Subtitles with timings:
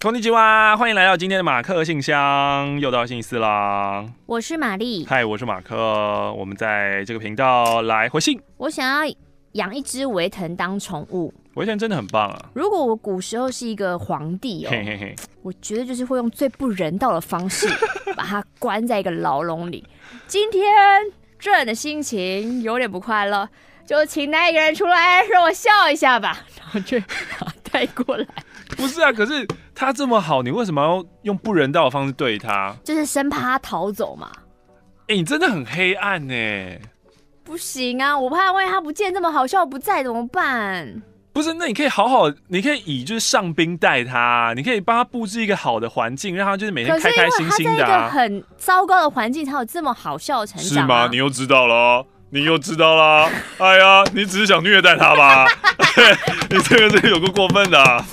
[0.00, 4.06] こんにちは，欢迎来到今天的马克信箱，又到星期四啦。
[4.26, 8.40] 我是玛丽，嗨，我是马克，我们在这个频道来回信。
[8.56, 9.14] 我想要
[9.52, 12.50] 养一只维腾当宠物，维腾真的很棒啊。
[12.54, 17.68] 如果我古时候是一个皇帝哦，嘿嘿嘿，我觉得就是会用最不人道的方式
[18.16, 19.84] 把它关在一个牢笼里。
[20.26, 20.62] 今天
[21.38, 23.46] 这人的心情有点不快乐，
[23.85, 28.25] 就请那一个人出来让我笑一下吧， 然后就把他带过来。
[28.77, 32.75] 不是啊，可是他这么好，你为什么要用不人道的方式对他？
[32.83, 34.31] 就是生怕他逃走嘛。
[35.03, 36.33] 哎、欸，你真的很黑暗呢。
[37.43, 41.03] 不行啊，我怕万一他不见，这么好笑不在怎么办？
[41.33, 47.49] 不是，那你可以好好，你可以以就是上兵带他，你可以帮他布置一个好的环境，让他就是每天开开心心的、啊。
[47.49, 50.81] 可是因为他在一个很糟糕的环境，才有这么好笑的成长、啊。
[50.81, 51.07] 是吗？
[51.11, 53.29] 你又知道了，你又知道啦。
[53.59, 55.45] 哎呀，你只是想虐待他吧？
[56.49, 58.03] 你这个是有个过分的、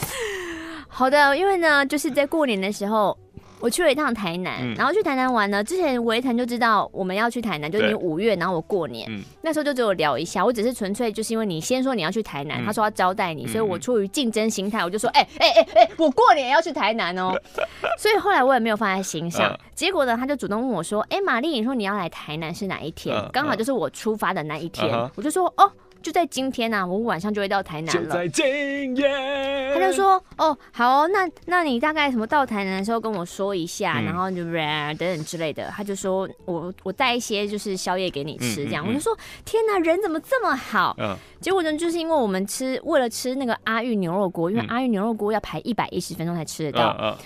[0.89, 3.17] 好的，因为呢，就是在过年的时候，
[3.61, 5.63] 我去了一趟台南，嗯、然后去台南玩呢。
[5.63, 10.45] 之前维腾就知道我们要去台南，就是你五月，然后我过年，嗯、那时候就只有聊一下。
[10.45, 17.33] 我只是纯粹就是因为你先说你要去台南，嗯、他说要招待你，所以我出于竞争心态，我就说，哎哎哎哎，我过年要去台南哦。
[17.99, 19.55] 所以后来我也没有放在心上。
[19.75, 23.15] 结果呢，他就主动问我说，哎，玛丽，你说你要来台南是哪一天？
[23.33, 24.91] 刚好就是我出发的那一天。
[25.15, 25.71] 我就说，哦。
[26.03, 28.03] 就在今天呐、啊，我晚上就会到台南了。
[28.03, 29.75] 就在今夜。
[29.75, 38.85] 他就说：“哦，好哦，那那你大概什么到台南的时候跟我说一下，嗯、然后就等等之类的。”他就说：“我我带一些就是宵夜给你吃，这样。
[38.85, 47.17] 嗯嗯嗯”我就说：“天哪，人怎么这么好？”嗯、结果呢，就是因为我们吃为了吃那个阿玉牛肉锅，因为阿玉牛肉锅要排一百一十分钟才吃得到。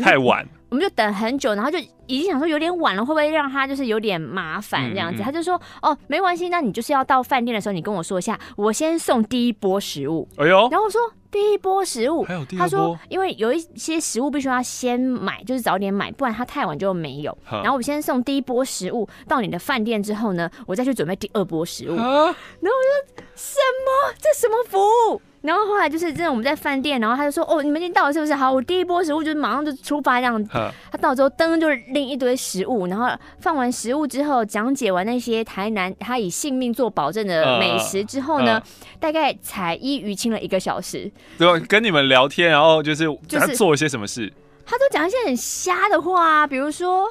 [0.00, 5.20] 太晚，我们就等很久，然后就已经想说有点晚了，会不会让他就是有点麻烦这样子？
[5.20, 10.28] 嗯嗯、他就说哦，没关系，那你就是要到饭店的时候，你跟我说一下，我先送第一波食物。
[10.36, 17.36] 哎呦，然后我说第一波食物，还有第二波，他说因为有一些食物必须要先买，就是早点买，不然他太晚就没有。
[17.50, 21.96] 然后我先送第一波食物到你的饭店之后呢，我再去准备第二波食物。
[21.96, 24.14] 然后我说什么？
[24.20, 25.20] 这什么服务？
[25.42, 28.34] 然后后来就是真的，我们在饭店，然后他就说：“哦，你们已经到了是不是？
[28.34, 30.50] 好，我第一波食物就是马上就出发这样子。”
[30.92, 33.08] 他到之后噔就是拎一堆食物，然后
[33.38, 38.62] 放完食物之后，讲解完那些台南他以性命做保证的美食之后呢，
[38.98, 41.10] 大概彩衣娱亲了一个小时。
[41.38, 44.30] 对，跟你们聊天，然后就是他做了些什么事？
[44.66, 47.08] 他都讲一些很瞎的话，比如说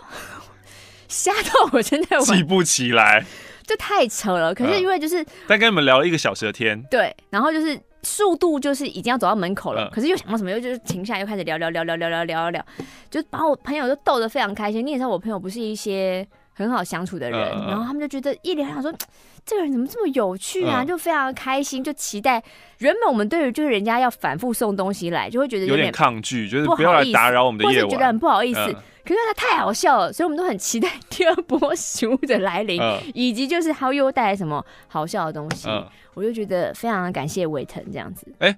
[1.09, 3.25] 瞎到我真的记不起来，
[3.65, 4.53] 就太扯了。
[4.53, 7.79] 可是因为就是，但跟你们聊了一个小时的天，对，然后就是。
[8.01, 12.65] 速度就是已经要走到门口了，嗯、可是又想到什么，又就是停下来，又开始聊聊聊聊聊聊聊聊，
[13.09, 14.85] 就把我朋友都逗得非常开心。
[14.85, 16.25] 你也知道，我朋友不是一些
[16.63, 18.93] 很好相处的人，嗯、然后他们就觉得一脸想说，
[19.45, 22.43] 这个人怎么这么有趣啊，嗯、就非常开心，就期待。
[22.79, 28.59] 原本我们对于就是人家要反复送东西来，就会觉得有点，抗拒，就是不要来打扰我们的夜晚，或者觉得很不好意思。
[28.59, 35.69] 嗯、可是他太好笑了，所以我们都很期待 第二波食物的来临，嗯、以及就是他又带来什么好笑的东西。
[35.69, 38.57] 嗯我就觉得非常感谢伟腾这样子，哎、欸，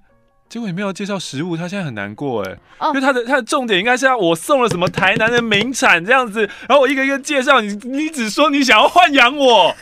[0.51, 9.73] 结果你没有介绍食物，他现在很难过哎，哦，因为他的他的重点应该是要我送了什么台南的名产这样子，然后我一个一个介绍你，你只说你想要豢养我，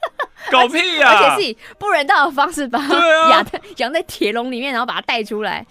[0.50, 1.12] 搞屁呀、啊！
[1.12, 5.66] 而且是以不人道的方式把他养在养在铁笼里面，然后把它带出来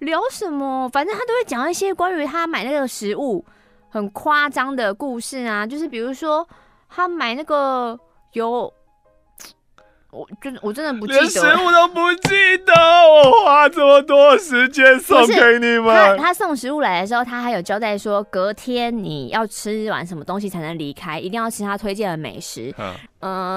[0.00, 0.88] 聊什么？
[0.88, 3.46] 反正他都会讲一些关于他买那个食物
[3.90, 6.44] 很夸张的故事啊，就是比如说
[6.88, 7.96] 他买那个
[8.32, 8.74] 有。
[10.14, 12.72] 我真我真的不记得，连食物都不记得。
[12.72, 15.92] 我花这么多时间送给你们。
[15.92, 22.72] 他他送食物来的时候，他还有交代说，隔天你要吃完什么东西才能离开，一定要吃他推荐的美食。
[22.78, 22.94] 嗯，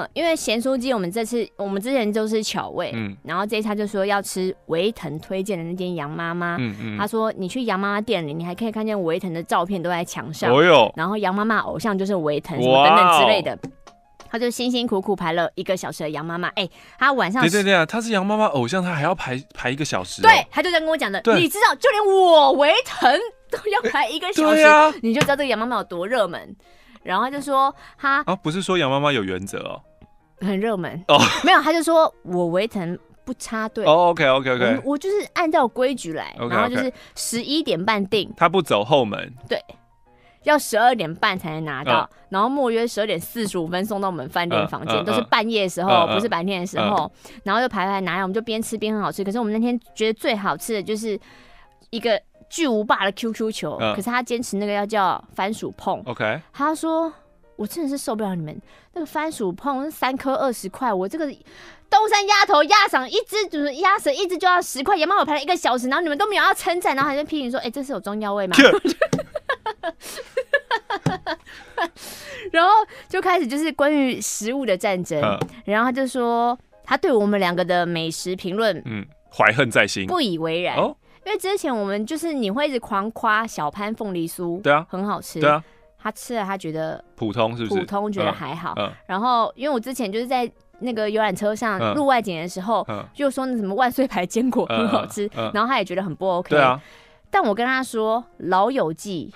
[0.02, 6.58] 呃，因为咸酥鸡，我们这次我们之前就是巧味，嗯，然后这一餐就说要吃维腾推荐的那间杨妈妈。
[6.60, 10.52] 嗯嗯，他说你去杨妈妈店里，你还可以看见维腾的照片都在墙上。
[10.52, 13.58] 哦哟，然后杨妈妈偶像就是维腾什么等等之类的。
[14.32, 20.24] 他就辛辛苦苦排了一个小时的杨妈妈，哎，他晚上对对对啊，他是杨妈妈偶像，他还要排排一个小时，哦。
[20.24, 23.12] 对，他就在跟我讲的，你知道，就连我维腾
[23.50, 26.56] 都要排一个小时，啊，你就知道这个杨妈妈有多热门。
[27.04, 29.82] 然后他就说他啊，不是说杨妈妈有原则哦，
[30.42, 31.02] 很热门。
[31.08, 33.86] 哦，没有，他就说我维腾不插队。
[33.86, 36.50] 哦，OK OK OK，我，我就是按照规矩来，okay, okay.
[36.50, 39.58] 然后就是十一点半定，他不走后门，对。
[40.44, 47.12] 要十二点半才能拿到，嗯、然后莫约十二点四十五分送到我们饭店房间，嗯嗯、都是半夜的时候，嗯、不是白天的时候。
[47.26, 49.24] 嗯、然后就排排拿来，我们就边吃边很好吃。
[49.24, 51.20] 可是我们那天觉得最好吃的就是
[51.90, 56.02] 一个巨无霸的 QQ 球，嗯、可是他坚持那个要叫番薯碰。
[56.06, 57.12] OK，他说
[57.58, 58.62] 我真的是受不了你们
[58.94, 61.26] 那个番薯碰三颗二十块，我这个
[61.90, 68.56] 东山鸭头鸭嗓一只就是鸭舌一只就要十块，羊毛我排了一个小时，然后你们都没有要称赞，然后还在批评说，哎、欸，这是有中药味吗？
[72.52, 72.70] 然后
[73.08, 75.20] 就开始就是关于食物的战争，
[75.66, 80.78] 然后他就说他对我们两个的美食评论，嗯，怀恨在心，不以为然。
[80.78, 80.96] 哦，
[81.26, 85.64] 因为之前我们就是你会一直狂夸小潘凤梨酥，对啊，很好吃，对啊。
[86.00, 87.80] 他吃了，他觉得普通，是不是？
[87.82, 88.76] 普通觉得还好。
[89.08, 90.50] 然后，因为我之前就是在
[90.80, 96.52] 那个游览车上录外景的时候，就说那什么万岁牌坚果很好吃，然后他也觉得很不 OK。
[96.52, 96.80] 对啊。
[97.30, 99.34] 但我跟他说，老友记，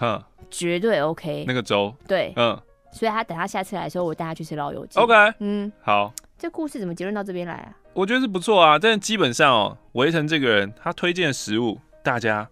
[0.51, 1.45] 绝对 OK。
[1.48, 2.59] 那个粥，对，嗯。
[2.94, 5.00] 所以他等他下次来的时候，我带他去吃老友记。
[5.00, 6.13] OK，嗯，好。
[6.38, 7.71] 这故事怎么结论到这边来啊？
[7.94, 12.50] 我觉得是不错啊，但是基本上哦，围城这个人，他推荐的食物，大家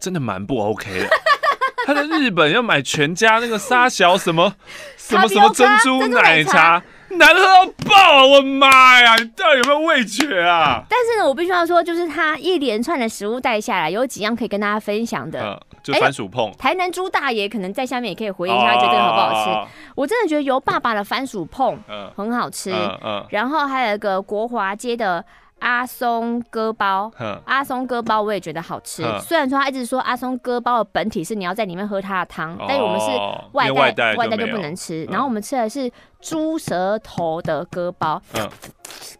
[0.00, 1.08] 真的蛮不 OK 的。
[1.86, 4.52] 他在日本要买全家那个沙小什么
[4.96, 6.82] 什么什么珍珠奶茶，
[7.18, 8.26] 难喝到爆！
[8.26, 10.82] 我妈呀，你到底有没有味觉啊？
[10.88, 15.42] 但是呢，我必须要说，就是他一连串的食物带下来，有几样可以跟大家分享的。
[15.42, 16.52] 嗯，就番薯碰。
[16.58, 19.70] 台南朱大爷可能在下面也可以回应一下，觉得好不好吃？
[19.94, 21.78] 我真的觉得由爸爸的番薯碰，
[22.16, 22.72] 很好吃。
[23.04, 25.24] 嗯，然后还有一个国华街的。
[25.58, 27.10] 阿松割包，
[27.44, 29.02] 阿松割包我也觉得好吃。
[29.20, 33.06] 虽然说他一直说阿松割包的本体是你要在里面喝它的汤，但是我们是
[33.52, 35.04] 外带，外带就不能吃。
[35.06, 38.20] 然后我们吃的是猪舌头的割包，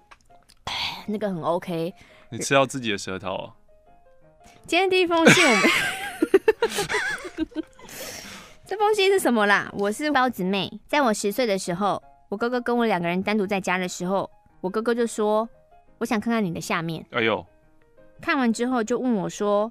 [1.08, 1.92] 那个很 OK。
[2.28, 3.50] 你吃到自己的舌头。
[4.66, 5.62] 今天第一封信，我们
[8.66, 9.70] 这封信是什么啦？
[9.72, 14.30] 我是包子妹，在我十岁的时候，我哥哥跟我两个人单独在家的时候，
[14.60, 15.48] 我哥哥就说。
[15.98, 17.04] 我想看看你的下面。
[17.10, 17.44] 哎呦！
[18.20, 19.70] 看完之后就问我说：“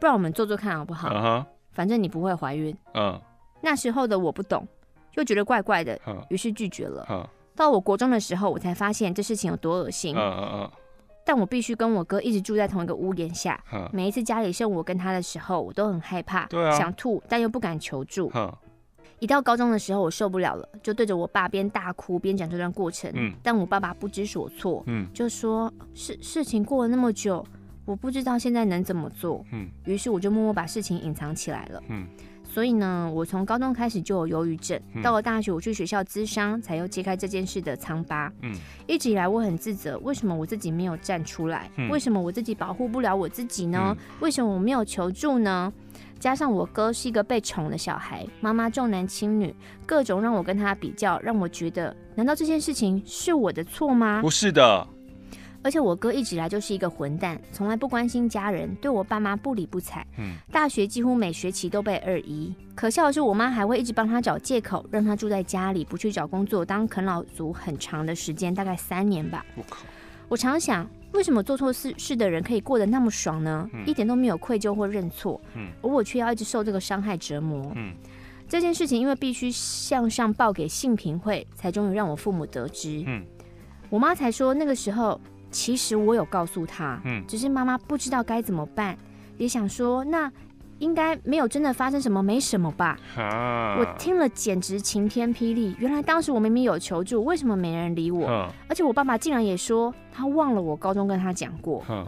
[0.00, 1.44] 不然我们做做看好不好？” uh.
[1.72, 2.74] 反正你不会怀孕。
[2.94, 3.12] 嗯。
[3.12, 3.20] Uh.
[3.60, 4.66] 那时候的我不懂，
[5.14, 7.04] 又觉得怪怪的，于是拒绝了。
[7.08, 7.26] Uh.
[7.54, 10.16] 到我国中的时候，我才发现这事情有多恶心。
[10.16, 10.66] Uh.
[10.66, 10.70] Uh.
[11.24, 13.62] 但我必须跟我哥一直住在同一个屋檐下。
[13.70, 13.88] Uh.
[13.92, 16.76] 每一次家里剩我跟他的时候，我都很害怕，uh.
[16.76, 18.30] 想吐，但又不敢求助。
[19.16, 19.22] Uh.
[19.22, 23.10] 一到高中的时候，我受不了了，就对着我爸边大哭边讲这段过程。
[23.14, 24.82] 嗯，但我爸爸不知所措。
[24.86, 27.44] 嗯，就说事事情过了那么久，
[27.84, 29.44] 我不知道现在能怎么做。
[29.52, 31.82] 嗯，于是我就默默把事情隐藏起来了。
[31.88, 32.06] 嗯，
[32.56, 38.32] 所以呢，我从高中开始就有忧郁症，到了大学我去学校咨商，才又揭开这件事的疮疤。
[38.40, 38.54] 嗯，
[38.86, 41.70] 一直以来我很自责，为什么我自己没有站出来？
[41.90, 43.94] 为什么我自己保护不了我自己呢？
[44.20, 45.70] 为什么我没有求助呢？
[46.18, 49.54] 加上我哥是一个被宠的小孩，妈妈重男轻女，
[49.84, 54.22] 各种让我跟他比较，让我觉得，难道这件事情是我的错吗？
[54.22, 54.88] 不是的。
[55.66, 60.06] 而且我哥一直以来就是一个混蛋，从来不关心家人，对我爸妈不理不睬。
[60.16, 60.36] 嗯。
[60.52, 69.44] 大学几乎每学期都被二一，可笑的是，我妈还会一直帮他找借口，让他住在家里，不去找工作，当啃老族很长的时间，大概三年吧。
[69.56, 69.84] 我靠。
[70.28, 70.88] 我常想。
[71.12, 73.66] 为什么做错事事的人可以过得那么爽呢？
[73.72, 77.72] 嗯、一点都没有愧疚或认错，嗯、而我却要一直受这个伤害折磨。
[77.74, 77.94] 嗯、
[78.46, 83.02] 这件事情因为必须向上报给性平会，才终于让我父母得知。
[83.06, 83.24] 嗯、
[83.88, 85.18] 我妈才说那个时候
[85.56, 88.96] 其实我有告诉他，嗯、只是妈妈不知道该怎么办，
[89.38, 90.30] 也想说那。
[90.78, 92.98] 应该没有真的发生什么，没什么吧？
[93.16, 95.74] 啊、我听了简直晴天霹雳！
[95.78, 98.26] 原来当时我明明有求助，为什么没人理我？
[98.26, 101.80] 啊、而且我爸爸竟然也说他忘了我高中跟他讲过。
[101.88, 102.06] 啊、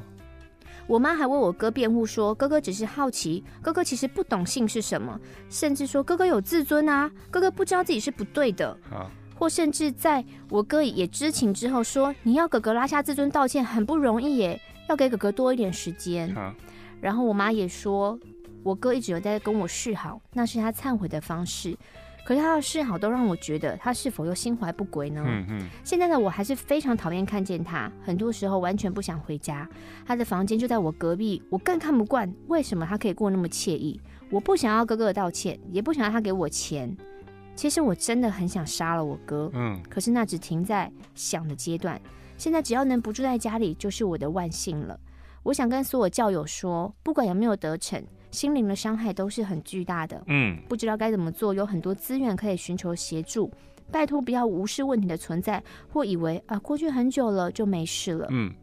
[0.87, 8.69] 我妈还为我哥辩护说，哥哥只是好奇，哥哥其实不懂性是什么，甚至说哥哥有自尊啊，哥哥不知道自己是不对的。
[8.91, 16.29] 啊、或甚至在我哥也知情之后说，你要哥哥拉下自尊道歉很不容易耶，要给哥哥多一点时间。
[16.37, 16.55] 啊、
[17.01, 18.19] 然后我妈也说。
[18.65, 21.75] 我哥一直有在跟我示好，那是他忏悔的方式。
[22.27, 25.25] 可是他的示好都让我觉得他是否又心怀不轨呢？
[25.25, 25.69] 嗯嗯。
[25.85, 29.67] 现在的我还是非常讨厌看见他，很多时候完全不想回家。
[30.05, 32.31] 他的房间就在我隔壁，我更看不惯。
[32.49, 33.99] 为什么他可以过那么惬意？
[34.29, 36.95] 我不想要哥哥的道歉，也不想要他给我钱。
[37.59, 39.51] 其实我真的很想杀了我哥。
[39.53, 39.83] 嗯。
[39.91, 42.01] 可是那只停在想的阶段。
[42.37, 44.97] 现在只要能不住在家里，就是我的万幸了。
[45.43, 48.01] 我想跟所有教友说，不管有没有得逞。
[48.31, 53.51] 心灵的伤害都是很巨大的，嗯，不知道该怎么做，有很多资源可以寻求协助。
[53.91, 55.61] 拜托不要无视问题的存在，
[55.93, 58.55] 或以为啊过去很久了就没事了，嗯。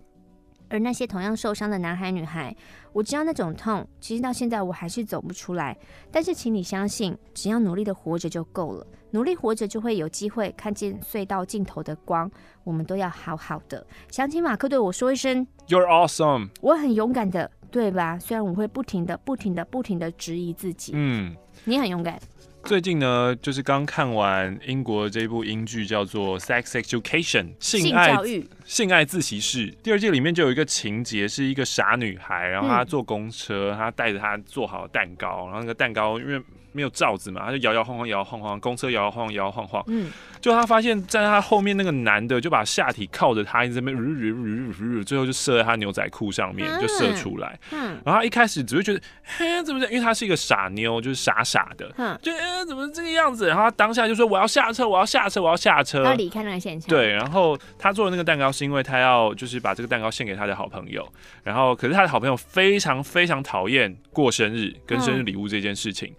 [0.76, 2.54] 而那些同样受伤的男孩女孩，
[2.92, 5.78] 我知道那种痛，其实到现在我还是走不出来。
[6.12, 12.30] 但是请你相信，只要努力的活着就够了，努力活着就会有机会看见隧道尽头的光。
[12.66, 13.88] 我们都要好好的。
[14.12, 16.50] 想请马克对我说一声，You're awesome。
[16.60, 17.50] 我很勇敢的。
[17.72, 18.18] 对吧？
[18.20, 20.94] 虽然我会不停的、不停的、不停的质疑自己。
[20.96, 22.18] 嗯，你很勇敢。
[22.66, 28.18] 最近呢，就是刚看完英国这一部英剧，叫做《Sex Education》性爱
[28.66, 29.72] 性爱自习室。
[29.84, 36.42] 第二季里面就有一个情节，是一个傻女孩，然后她坐公车，她带着她做好的蛋糕，然后那个蛋糕因为。
[36.76, 39.82] 没有罩子嘛，他就摇摇晃晃，摇摇晃晃，公车摇摇晃晃，摇摇晃晃。
[39.88, 47.58] 嗯，就他发现站在他后面那个男的，就把下体靠着他，一直在那边，最后就射在他牛仔裤上面，就射出来。
[47.72, 49.94] 嗯，然后他一开始只会觉得，嘿，怎么这样？
[49.94, 51.90] 因为他是一个傻妞，就是傻傻的。
[51.98, 53.48] 嗯，就哎，怎么这个样子？
[53.48, 56.90] 然后他当下就说：“我要下车，我要下车，我要下车。”要离开那个现场。
[56.90, 61.08] 对，然后他做的那个蛋糕是因为他要就是把这个蛋糕献给他的好朋友，
[61.44, 66.14] 然后可是他的好朋友非常非常讨厌过生日跟生日礼物这件事情。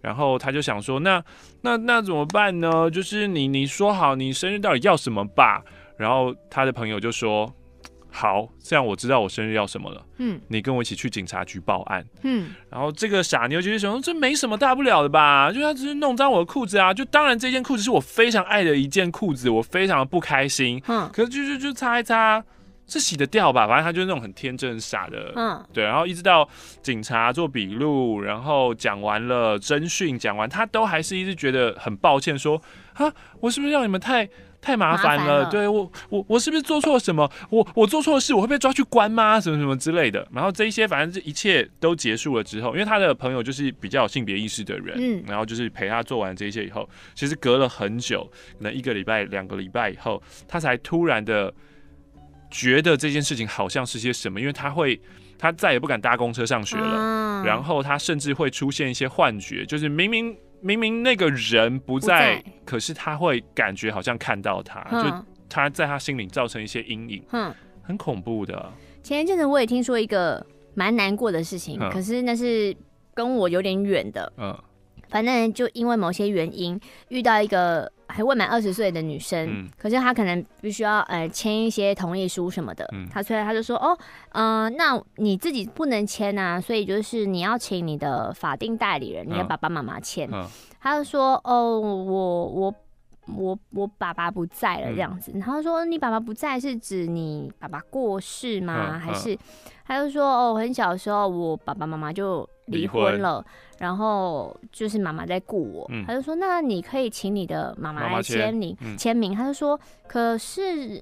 [0.00, 1.22] 然后他就想说，那
[1.62, 2.90] 那那怎么办呢？
[2.90, 5.62] 就是你你说好，你生日到底要什么吧？
[5.96, 7.52] 然后他的朋友就说，
[8.10, 10.04] 好，这样我知道我生日要什么了。
[10.18, 12.04] 嗯，你跟我一起去警察局报案。
[12.22, 15.50] 嗯，然后这个傻妞就是想说，这没什么大不了的吧？
[15.52, 16.94] 就他只是弄脏我的裤子啊。
[16.94, 20.80] 就当然这件裤子是我非常爱的一件裤子，我非常的不开心。
[20.86, 22.42] 嗯，可是就就就擦一擦。
[22.88, 25.84] 是洗得掉吧，反正他就是那种很天真、很傻的，嗯，对。
[25.84, 26.48] 然后一直到
[26.80, 32.60] 警察做笔录，然后讲完了侦讯，讲完他都还是一直觉得很抱歉，说
[32.94, 34.26] 啊，我是不是让你们太
[34.62, 35.40] 太麻烦了？
[35.42, 37.30] 了对我，我我是不是做错了什么？
[37.50, 39.38] 我我做错了事，我会被抓去关吗？
[39.38, 40.26] 什么什么之类的。
[40.32, 48.26] 然后这一些，反正这一切都结束了之后，因为他的朋友就是比较有性别意识的人，嗯，然后就是陪他做完这一切以后，其实隔了很久，
[48.56, 51.52] 可能一个礼拜、两个礼拜以后，他才突然的。
[52.50, 55.00] 觉得这件事情好像是些什么，因为他会，
[55.38, 68.72] 他再也不敢搭公车上学了，嗯、然后他甚至会出现一些幻觉，就是明明明明那个人不在，可是他会感觉好像看到他，嗯、就他在他心里造成一些阴影，嗯，很恐怖的。
[69.02, 72.74] 前一阵子我也听说一个蛮难过的事情，嗯、可是那是
[73.14, 74.58] 跟我有点远的，嗯，
[75.08, 77.92] 反正就因为某些原因遇到一个。
[78.08, 82.88] 还未满二十岁的女生，嗯、可是她可能必须要呃签一些同意书什么的。
[82.92, 83.96] 嗯、她出来，她就说：“哦，
[84.32, 90.28] 嗯、呃，那你自己不能签啊，所以就是你要请你的法定代理人，你的爸爸妈妈签。
[90.32, 90.46] 嗯”
[90.80, 92.74] 她就说：“哦，我我
[93.36, 95.30] 我我爸爸不在了这样子。
[95.34, 98.92] 嗯”然后说：“你爸爸不在是指你爸爸过世吗？
[98.94, 99.38] 嗯、还是？”
[99.86, 103.44] 她就说：“哦，很小的时候我爸爸妈妈就离婚了。”
[103.78, 109.32] 然后就是妈妈在雇我，嗯、他就说：“那你可以请你的妈妈来签名签名。
[109.32, 111.00] 嗯”他就说：“可是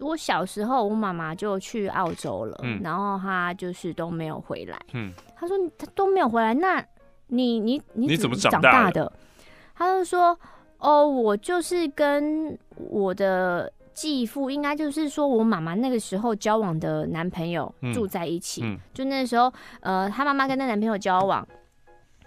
[0.00, 4.76] 我小时候我妈妈就去澳洲了，嗯、然后她就是都没有回来。
[4.92, 6.84] 嗯”他说：“他都没有回来，那
[7.28, 9.12] 你你你怎么长大的？”
[9.76, 10.36] 他就说
[10.78, 18.60] ：“哦，我就是跟我的继父，应该就是说我妈妈那个时候交往的男朋友住在一起。
[18.62, 19.50] 嗯嗯、就那时候，
[19.80, 21.44] 呃，他妈妈跟那男朋友交往。”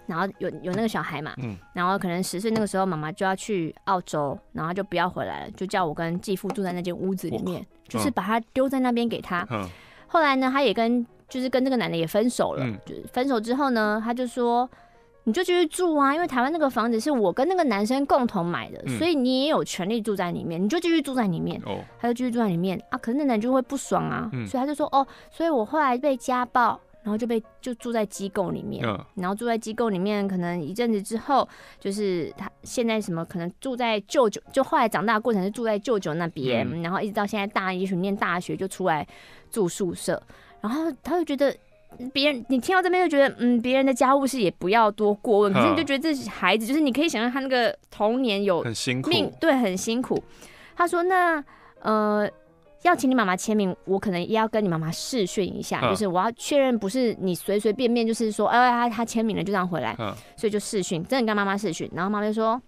[0.06, 9.46] 然后有有那个小孩嘛，嗯，然后可能十岁那个时候，妈妈就要去澳洲，然后就不要回来了，就叫我跟继父住在那间屋子里面，就是把他丢在那边给他。
[10.08, 14.68] 后来呢，他也跟就是跟那个男的也分手了，就分手之后呢，他就说
[15.24, 21.60] 你就继续住啊，因为台湾那个房子是我跟那个男生共同买的，所以你也有权利住在里面，你就继续住在里面。
[21.66, 26.80] 哦，他就继续住在里面啊，可是那男就会不爽啊，所以他就说哦，所以我后来被家暴。
[27.02, 31.48] 然后就被就住在机构里面，嗯、然后住在机构里面，可能一阵子之后，
[31.78, 39.08] 就是他现在什么可能住在舅舅，就后来长大的过程是住在舅舅那边，嗯、然后一直到现在大一，也许念大学就出来
[39.50, 40.22] 住宿舍，
[40.60, 41.56] 然后他就觉得
[42.12, 50.22] 别人，你听到这边就觉得，嗯，别人的家务事也不要多过问，嗯、可是你就觉得这孩子，就是你可以想象他那个童年有很辛苦，对，很辛苦。
[50.76, 51.42] 他说那
[51.82, 52.28] 呃。
[52.82, 62.58] 要请你妈妈签名，我可能也要跟你妈妈试训一下，嗯、就是我要确认不是你随随便便就是说，哎，他他签名了就这样回来，嗯、所以就试训，真的跟妈妈试训，然后妈妈就说，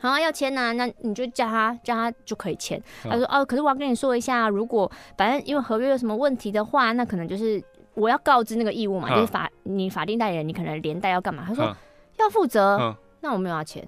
[0.00, 2.76] 好、啊、要签呐、啊，那你就叫他叫他就可以签。
[3.04, 7.62] 嗯、他说哦，可是我要跟你说一下，如果反正因为合约有什么问题的话，那可能就是
[7.96, 11.44] 我要告知那个义务嘛，嗯、就是法你法定代理人，你可能连带要干嘛？
[11.48, 11.74] 他说、嗯、
[12.18, 13.86] 要负责，嗯、那我没有要签。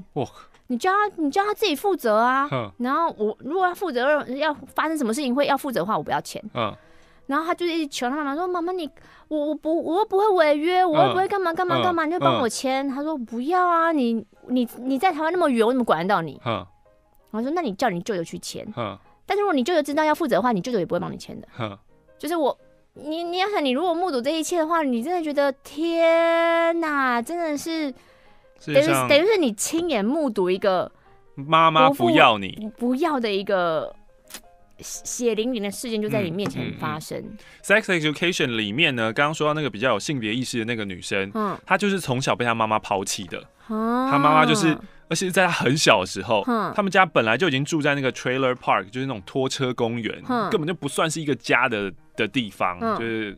[0.66, 2.48] 你叫他，你叫他自己负责啊。
[2.52, 6.42] 嗯、然后我如果要负责，要发生什么事情会要负责的话，我不要钱。
[6.54, 6.74] 嗯。
[7.26, 8.88] 然后他就一直求他妈妈说：“妈妈，你
[9.28, 12.86] 我我不我又不会违约，我又不会干嘛干嘛干嘛，嗯、你就帮我签。
[12.86, 16.66] 嗯”他说：“不要啊，你你你在台湾那么远，我怎么管得到你？”嗯。
[17.30, 18.96] 我说：“那你叫你舅舅去签。”嗯。
[19.26, 21.46] 但是如果你舅舅知道要负责的话，你舅舅也不会帮你签的。
[21.58, 21.76] 嗯。
[22.18, 22.58] 就是我，
[23.02, 27.94] 你你要想，你如果目睹这一切的话，你真的觉得天哪，真的是。
[28.66, 30.90] 等于等于是你亲眼目睹一个
[31.36, 33.94] 妈妈不要你不要的一个
[34.80, 37.16] 血淋淋的事件就在你面前发生。
[37.18, 44.76] 嗯嗯嗯、Sex Education 里面呢，刚刚说到那个比较有性别意识的那个女生，嗯，她就是从小被她妈妈抛弃的，她妈妈就是，
[45.08, 46.42] 而且是在他很小的时候，
[46.74, 53.36] 他们家本来就已经住在那个 trailer park，就是那种拖车公园，根本就不算是一个家的的地方，就是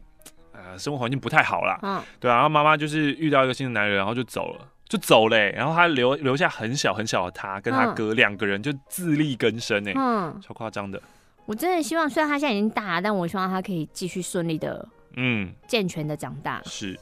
[0.52, 2.04] 呃生活环境不太好啦。
[2.18, 9.92] 对啊，然后妈妈就是遇到一个新的男人，然后就走了，就走了，然后他留留下很小很小的他跟他哥两个人就自力更生哎，
[10.42, 11.00] 超夸张的。
[11.46, 14.86] 我真的希望，虽然他现在已经大了，但我希望他可以继续顺利的，
[15.16, 16.60] 嗯，健全的长大。
[16.64, 16.98] 是。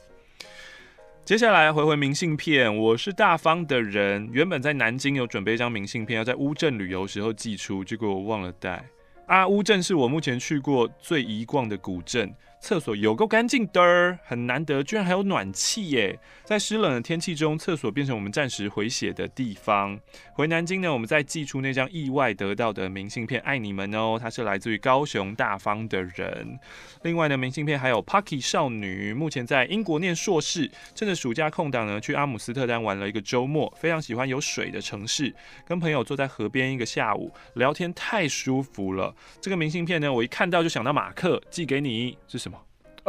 [1.29, 8.83] 接下来回回明信片，我是大方的人，原本在南京有准备一张明信片，要在乌镇旅游时候寄出，结果我忘了带。
[9.27, 12.33] 啊，乌镇是我目前去过最宜逛的古镇。
[12.61, 16.19] 厕所有够干净的，很难得，居然还有暖气耶！
[16.43, 19.97] 在湿冷的天气中，厕所变成我们暂时回血的地方。
[20.33, 24.19] 回南京呢，我们再寄出那张意外得到的明信片，爱你们哦！
[24.21, 26.59] 它是来自于高雄大方的人。
[27.03, 35.33] 另外呢，明信片还有 Pucky 少女，目前在英国念硕士，趁着暑假空档呢，去阿姆斯特丹玩了一个周末，非常喜欢有水的城市，
[35.65, 39.15] 跟朋友坐在河边一个下午，聊天太舒服了。
[39.41, 42.48] 这个明信片呢，我一看到就想到马克，寄给你，是什么？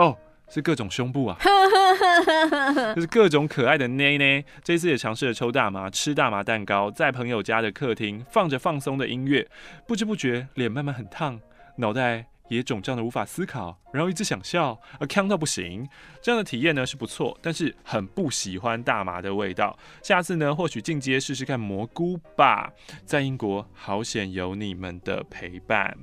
[0.00, 0.16] 哦，
[0.48, 1.36] 是各种胸部啊，
[2.96, 4.42] 就是各种可爱的内内。
[4.64, 9.46] 这次也尝试了抽大麻、吃大麻蛋糕，在朋友家的客厅放着放松的音乐，
[9.86, 11.38] 不知不觉脸慢慢很烫，
[11.76, 15.86] 脑袋也肿胀的无法思考，然后一直想笑，而呛到不行。
[16.22, 19.78] 这样的体验呢是不错，但是很不喜欢大麻的味道。
[20.02, 22.72] 下次呢，或许进阶试试看蘑菇吧。
[23.04, 25.94] 在英国，好险有你们的陪伴。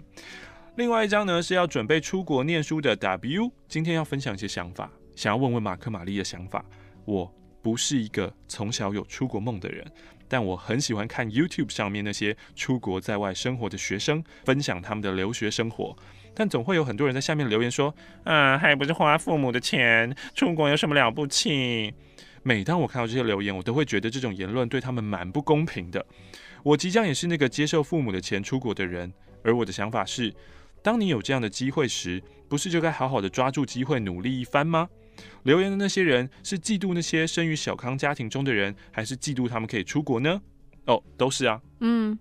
[0.78, 6.64] 另外一张呢是要准备出国念书的 W，今天要分享一些想法，想要问问马克玛丽的想法。
[7.04, 9.84] 我不是一个从小有出国梦的人，
[10.28, 15.98] 但我很喜欢看 YouTube 上面那些出国在外生活的学生分享他们的留学生活，
[16.36, 17.92] 但总会有很多人在下面留言说，
[18.26, 21.92] 嗯，还不是花父母的钱，出国有什么了不起？
[22.44, 26.06] 每当我看到这些留言，我都会觉得这种言论对他们蛮不公平的。
[26.62, 30.32] 我即将也是那个接受父母的钱出国的人，而我的想法是。
[30.82, 34.90] 当你有这样的机会时，不是就该好好的抓住机会，努力一番吗？
[35.44, 40.42] 留言的那些人是嫉妒那些生于小康家庭中的人，还是嫉妒他们可以出国呢？
[40.86, 41.60] 哦，都是啊。
[41.80, 42.18] 嗯，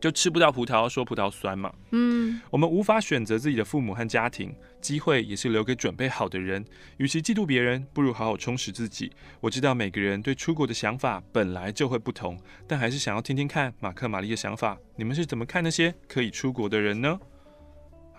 [0.00, 1.72] 就吃不到葡萄说葡萄酸嘛。
[1.90, 6.64] 嗯，我们无法选择自己的父母和家庭，机会也是留给准备好的人。
[6.98, 9.10] 与其嫉妒别人，不如好好充实自己。
[9.40, 14.78] 我知道每个人对出国的想法本来就会不同，但还是想要听听看马克玛丽的想法。
[14.96, 17.18] 你们是怎么看那些可以出国的人呢？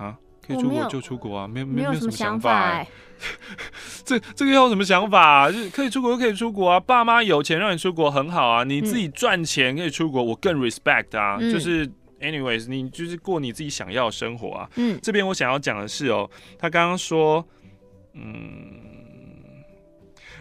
[0.02, 2.88] 啊，可以出国就出国啊，没有没有什么想法哎。
[4.04, 5.52] 这这个要有什么想法啊？
[5.52, 11.38] 就可以出国就可以出国啊，爸妈有钱让你出国很好啊，你自己赚钱可以出国，我更 respect 啊。
[11.40, 11.88] 就是
[12.20, 14.70] anyways，你就是过你自己想要的生活啊。
[14.76, 17.48] 嗯，这边我想要讲的是哦，他刚刚说，
[18.14, 18.91] 嗯。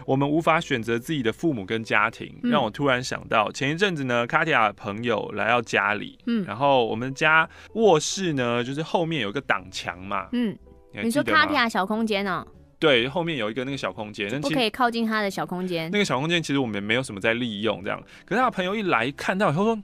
[0.05, 10.57] 我们无法选择自己的父母跟家庭，让我突然想到前一阵子呢，卡蒂亚的朋友来到家里，嗯，然后我们家卧室呢，就是后面有一个挡墙嘛，嗯，
[10.93, 12.45] 你，你说卡蒂亚小空间呢？
[12.79, 15.91] 对，后面有一个那个小空间，不可以靠近他的小空间。
[15.91, 18.01] 那个小空间其实我们没有什么在利用，这样。
[18.25, 19.79] 可是他的朋友一来看到以后说：“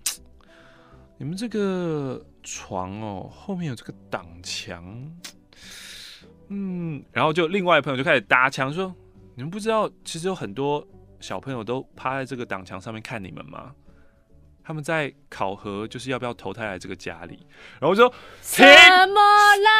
[1.20, 4.84] 你们这个床哦，后面有这个挡墙，
[6.50, 8.92] 嗯。”然后就另外一朋友就开始搭腔说。
[9.38, 10.84] 你们不知道，其实有很多
[11.20, 13.72] 小朋友都趴在这个挡墙上面看你们吗？
[14.66, 17.46] 他们在考核，就是要不要投胎来这个家里。
[17.80, 19.22] 然后我说：什么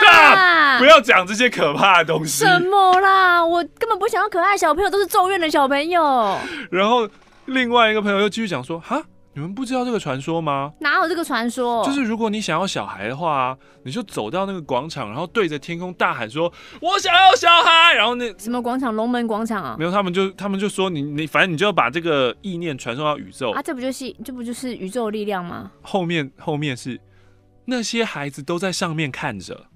[0.06, 0.78] 啦？
[0.78, 2.46] 不要讲这些可怕的东西。
[2.46, 3.44] 什么啦？
[3.44, 6.38] 我根本不想要可爱小朋友，都是咒怨的小朋友。
[6.70, 7.10] 然后
[7.46, 9.04] 另外一个朋友又继续讲说：哈。
[9.38, 10.74] 你们不知道这个传说吗？
[10.80, 11.86] 哪有这个传说？
[11.86, 18.96] 就是如果你想要小孩的话，你就走到那个广场，然后对着天空大喊说：“我想要小孩。”然后那什么广场？
[18.96, 19.76] 龙门广场啊？
[19.78, 23.62] 没有，他们就他们就说你你反正你就要把这个意念传送到宇宙啊！
[23.62, 25.70] 这不就是这不就是宇宙力量吗？
[25.84, 27.00] 后面后面是
[27.66, 29.68] 那些孩子都在上面看着，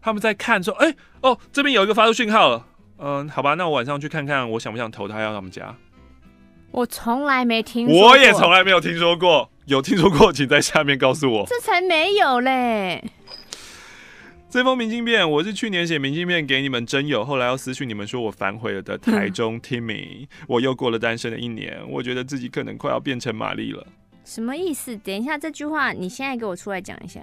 [0.00, 2.64] 他们在看说：“哎、欸、哦，这边有一个发出讯号了。”
[2.96, 5.76] 嗯，好吧，那我晚上去看看，我想不想投胎到他们家？
[6.74, 9.48] 我从来没听说过，我也从来没有听说过。
[9.66, 11.46] 有听说过，请在下面告诉我。
[11.46, 13.12] 这才没有嘞！
[14.50, 20.26] 这封明信片，我是去年写明信片给你们真友，后来要私讯你们说我反悔了的台中 Timmy。
[20.48, 23.86] 我又过了单身的一年，我觉得自己可能快要变成玛丽了。
[24.24, 24.96] 什么意思？
[24.96, 27.20] 等一下，这句话你现在给我出来讲一下。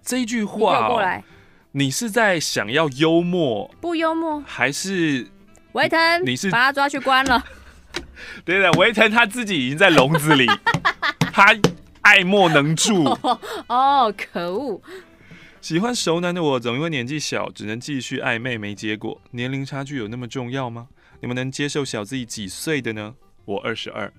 [0.00, 1.24] 这一句话，过来，
[1.72, 3.68] 你是在想要幽默？
[3.80, 4.40] 不幽默？
[4.46, 5.26] 还是
[5.72, 6.24] 维腾？
[6.24, 7.44] 你是把他抓去关了？
[8.44, 10.46] 对的，围城他自己已经在笼子里，
[11.32, 11.54] 他
[12.02, 13.04] 爱莫能助。
[13.68, 14.80] 哦，可恶！
[15.60, 19.20] 喜欢熟男的我，总因为年纪小，只能继续暧昧，没结果。
[19.32, 20.88] 年龄差距有那么重要吗？
[21.20, 23.14] 你们能接受小自己几岁的呢？
[23.44, 24.10] 我二十二。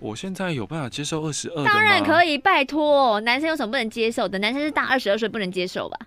[0.00, 1.64] 我现在有办法接受二十二？
[1.64, 4.38] 当然可以，拜托，男生有什么不能接受的？
[4.40, 5.98] 男生是大二十二岁不能接受吧？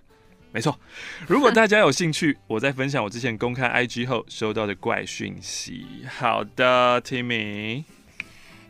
[0.52, 0.78] 没错。
[1.26, 5.86] 如果大家有兴趣，我再分享我之前公开 IG 后收到的怪讯息。
[6.08, 7.84] 好的，Timmy。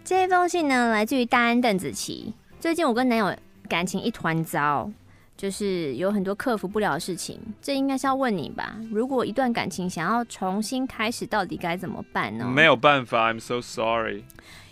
[0.04, 2.32] 这封信呢，来自于大安邓紫棋。
[2.58, 3.36] 最近我跟男友
[3.68, 4.90] 感情一团糟，
[5.36, 7.38] 就是有很多克服不了的事情。
[7.60, 8.76] 这应该是要问你吧？
[8.90, 12.44] 如果一段感情想要重新开始，到底该怎么办呢？
[12.46, 14.24] 没有办法，I'm so sorry。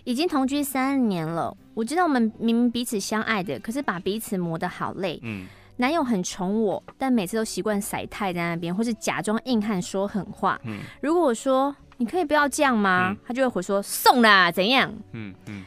[0.05, 5.19] 已经同居三年了，我知道我们明明彼此相爱的，可是把彼此磨得好累。
[5.23, 10.59] 嗯，男友很宠我，但每次都习惯晒太在那边，或是假装硬汉说狠话。
[10.65, 13.11] 嗯，如果我说你可以不要这样吗？
[13.11, 14.93] 嗯、他就会回说送啦，怎样？
[15.13, 15.65] 嗯嗯，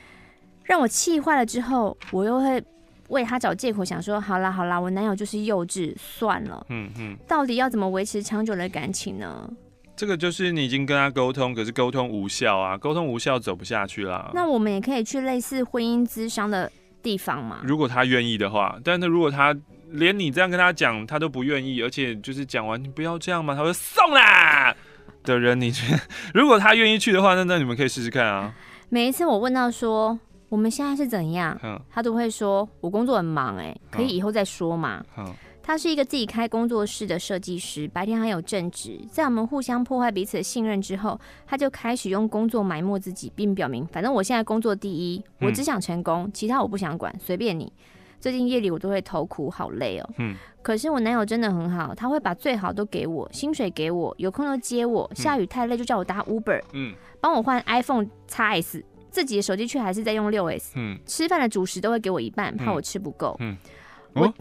[0.63, 2.63] 让我气坏了之后，我又会
[3.09, 6.65] 为他找借口，想说好啦好啦，我男友就是幼稚，算了。
[6.69, 9.49] 嗯嗯，到底要怎么维持长久的感情呢？
[9.95, 14.31] 这个就是你已经跟他沟通，可是沟通无效啊，沟通无效走不下去啦。
[14.33, 16.71] 那我们也可以去类似婚姻咨商的
[17.03, 17.59] 地方嘛？
[17.63, 19.53] 如果他愿意的话，但是如果他
[19.91, 24.75] 连你这样跟他讲，他都不愿意，而且就是讲完你不要这样嘛，他会送啦
[25.23, 25.99] 的人，你觉得
[26.33, 28.53] 如果他愿意去的话，那那你们可以试试看啊。
[28.89, 30.17] 每一次我问到说
[30.49, 31.59] 我们现在是怎样，
[31.91, 35.03] 他都会说我工作很忙，哎，可以以后再说嘛。
[35.61, 38.99] 他是一个自己开工作室的设计师，白天还有正职。
[39.11, 47.71] 在我们互相破坏彼此的信任之后，他就开始用工作埋没自己，并表明反正我现在工作第一，我只想成功，其他我不想管，随便你。
[48.19, 50.09] 最近夜里我都会头苦，好累哦。
[50.17, 50.35] 嗯。
[50.61, 63.57] 可是我男友真的很好，他会把最好都给我，薪水给我，有空就接我，下雨太累就叫我搭 Uber，嗯，帮我换 iPhone XS，自己的手机却还是在用六 S，嗯，吃饭的主食都会给我一半，怕我吃不够，嗯，
[64.13, 64.25] 我。
[64.25, 64.33] 哦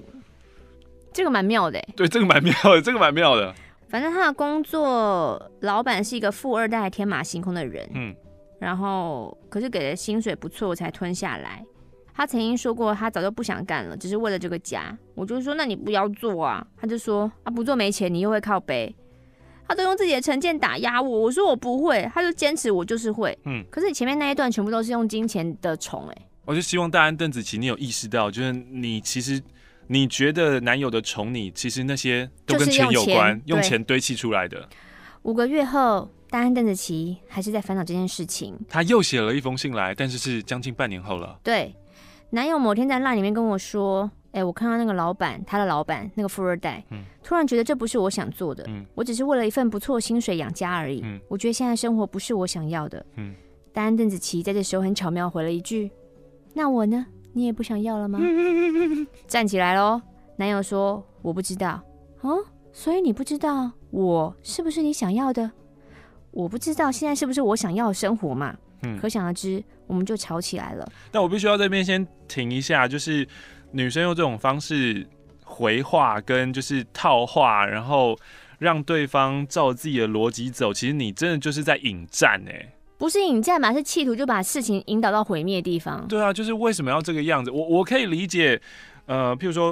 [1.11, 3.53] 这个蛮妙的，对，这个蛮妙的， 这个蛮妙的。
[3.89, 8.15] 反正他的工作，老板是一个富二代，天马行空的人，嗯，
[8.61, 11.65] 然后可是给的薪水不错，我才吞下来。
[12.19, 14.99] 他曾经说过，他早就不想干了，只是为了这个家。
[15.15, 16.67] 我就说，那你不要做啊。
[16.77, 18.93] 他就说，啊，不做没钱，你又会靠背。
[19.69, 21.21] 他都用自己的成见打压我。
[21.21, 23.39] 我说我不会，他就坚持我就是会。
[23.45, 29.41] 嗯，可是你前面那一段全部都是用金钱的宠，哎，我就希望大安邓紫棋，你有意识到，就是你其实。
[29.91, 34.69] 你觉得男友的宠你，其实那些都跟钱有关，用钱，用钱堆砌出来的。
[35.23, 38.55] 五个月后，大安邓紫棋还是在烦恼这件事情。
[38.69, 41.41] 他又写了一封信来，但是是将近半年后了。
[41.43, 41.75] 对，
[42.31, 53.35] 男友某天在 LINE 里面跟我说：“哎、欸，我看到那个老板，他的老板那个富二代，嗯，突然觉得这不是我想做的，嗯，我只是为了一份不错薪水养家而已，嗯，我觉得现在生活不是我想要的，嗯。
[53.73, 55.91] 大安邓紫棋在这时候很巧妙回了一句：
[56.55, 58.19] 那我呢？”你也不想要了吗？
[59.29, 60.01] 站起来喽！
[60.37, 61.81] 男友说：“我不知道。”
[62.23, 62.39] 哦，
[62.73, 65.49] 所以你不知道我是不是你想要的？
[66.33, 68.57] 我不知道现在是不是我想要的生活嘛？
[68.83, 70.91] 嗯，可想而知，我们就吵起来了。
[71.11, 73.27] 但我必须要这边先停一下，就是
[73.73, 75.07] 女生用这种方式
[75.45, 78.19] 回话跟就是套话，然后
[78.59, 82.73] 让对方照自己的逻辑走，其实你真的就是在引战哎。
[82.99, 86.05] 不是引战嘛，是企图就把事情引导到毁灭的地方。
[86.09, 87.51] 对啊，就是为什么要这个样子？
[87.51, 88.61] 我我可以理解，
[89.07, 89.71] 呃，譬如说，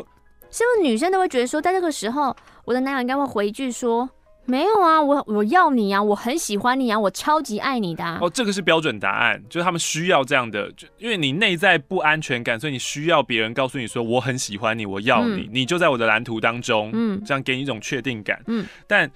[0.48, 4.08] 是不是女生都会觉得说，在这个时候，我的男友应该会回一句说，
[4.46, 8.18] 没有啊，我我要你啊，我很喜欢你啊，我超级爱你的啊。
[8.20, 19.10] 哦，这个是标准答案，就是他们需要这样的，就因为你内在不安全感，所以你需要别人告诉你说，我很喜欢你，我要你，嗯，你就在我的蓝图当中，嗯，这样给你一种确定感，嗯，但。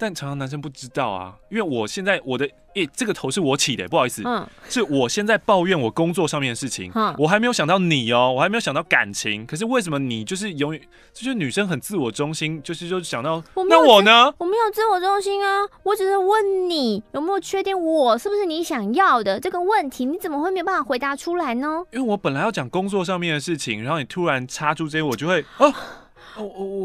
[0.00, 10.80] 但常常男生不知道啊，因为我现在我的诶、欸，这个头是我起的，不好意思，嗯，是我现在抱怨我工作上面的事情，嗯，我还没有想到你哦，我还没有想到感情，可是为什么你就是永远
[11.12, 14.32] 就是女生很自我中心，就是就想到我那我呢？
[14.38, 21.84] 我没有自我中心啊，我只是问你有没有确定我是不是你想要的这个问题，你怎么会没有办法回答出来呢？
[21.92, 25.70] 因为我本来要讲工作上面的事情，然后你突然插出这些，我就会哦。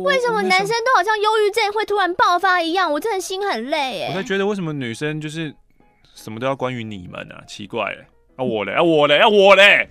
[0.03, 2.91] 为什么男生都好像忧郁症会突然爆发一样？
[2.91, 4.10] 我真的心很累哎。
[4.10, 5.53] 我才觉得为什么女生就是
[6.13, 7.36] 什么都要关于你们呢？
[7.47, 9.89] 奇怪哎，啊我嘞，啊我嘞，啊我嘞。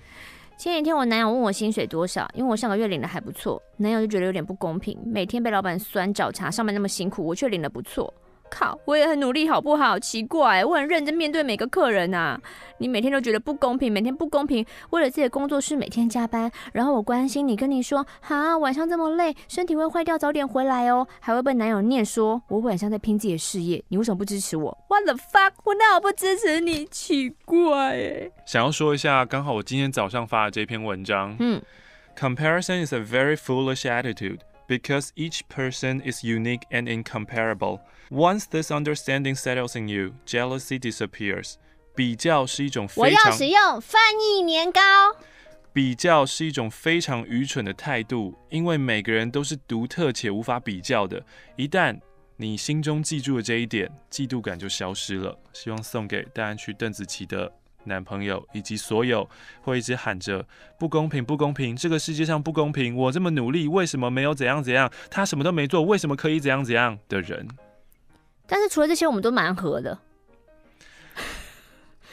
[0.57, 8.13] 前几天我男友问我薪水多少，因为我上个月领的还不错，男友就觉得有点不公平，每天被老板酸找茬，上班那么辛苦，我却领的不错。
[8.49, 9.99] 靠，我也很努力，好不好？
[9.99, 12.39] 奇怪，我很认真面对每个客人啊。
[12.77, 21.07] 你每天都觉得不公平，每天不公平，为了自己的工作室每天加班，然后我关心你，跟你说，哈，晚上这么累，身体会坏掉，早点回来哦。
[21.19, 25.53] 还会被男友念说，我晚上在拼自己的事业，你为什么不支持我？What the fuck？
[25.63, 26.85] 我哪有不支持你？
[26.85, 28.31] 奇怪哎。
[28.45, 31.61] 想要说一下，刚好我今天早上发的这篇文章，嗯
[32.17, 37.79] ，Comparison is a very foolish attitude because each person is unique and incomparable.
[38.09, 41.55] Once this understanding settles in you, jealousy disappears.
[41.95, 44.81] 比较是一种非常，我要使用翻译年糕。
[45.73, 51.25] 比较是一种非常愚蠢的态度，因为每个人都是独特且无法比较的。
[51.57, 51.99] 一旦
[52.37, 55.37] 你心中记住了这一点，嫉妒感就消失了。
[55.51, 57.51] 希望送给大安区邓紫棋的
[57.85, 59.27] 男朋友，以及所有
[59.61, 60.45] 会一直喊着
[60.77, 64.91] “不公平，不公平，这个世界上不公平，我这么努力，为什么没有怎样怎样？
[65.09, 67.47] 他什么都没做，为什么可以怎样怎样的人？”
[68.47, 69.97] 但是除了这些，我们都蛮合的。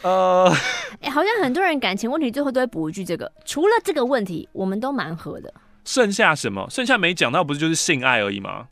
[0.03, 0.51] 呃，
[1.01, 5.53] 哎、欸，好像很多人感情问题最后都会补一句这个，除了这个问题，我们都蛮合的。
[5.85, 6.67] 剩下什么？
[6.71, 8.69] 剩下没讲到，不是就是性爱而已吗？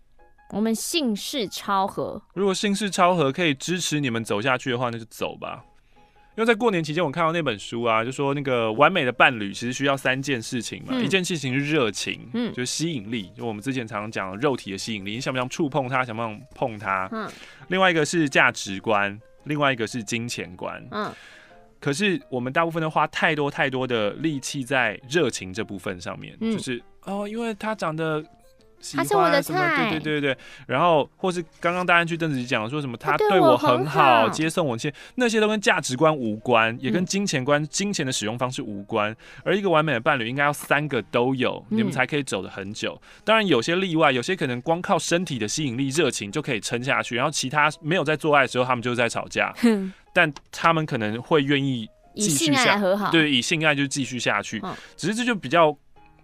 [0.53, 2.21] 我们性事超合。
[2.35, 5.63] 如果性事超合可以支持你们走下去的话，那就走吧。
[6.41, 17.07] 因为在过年期间，我看到那本书啊，就说那个完美的伴侣其实需要三件事情嘛，嗯、一件事情是热情，嗯，就是吸引力，就我们之前常常讲肉体的吸引力，你想不想触碰他，想不想碰他？
[17.13, 17.31] 嗯，
[17.69, 19.21] 另外一个是价值观。
[19.45, 21.13] 另外一个是金钱观，嗯，
[21.79, 28.25] 可是我们大部分都花太多太多的力气在热情这部分上面，嗯、就是哦，因为他长得。
[28.97, 39.15] 他是我的菜，对对对对，然后或是刚刚大家去邓紫棋讲说什么，他对我很好，接送我，切那些都跟价值观无关，也跟金钱观、嗯、金钱的使用方式无关。
[39.45, 42.99] 而一个完美的伴侣应该要三个都有，你们才可以走得很久。
[43.03, 54.59] 嗯、当然有些例外，有些可能光靠身体的吸引力、热情就可以撑下去，然后其他没有在做爱的时候，他们就是在吵架，哼但他们可能会愿意继续下和好，对，以性爱就继续下去。
[54.65, 55.77] 嗯、只是这就比较。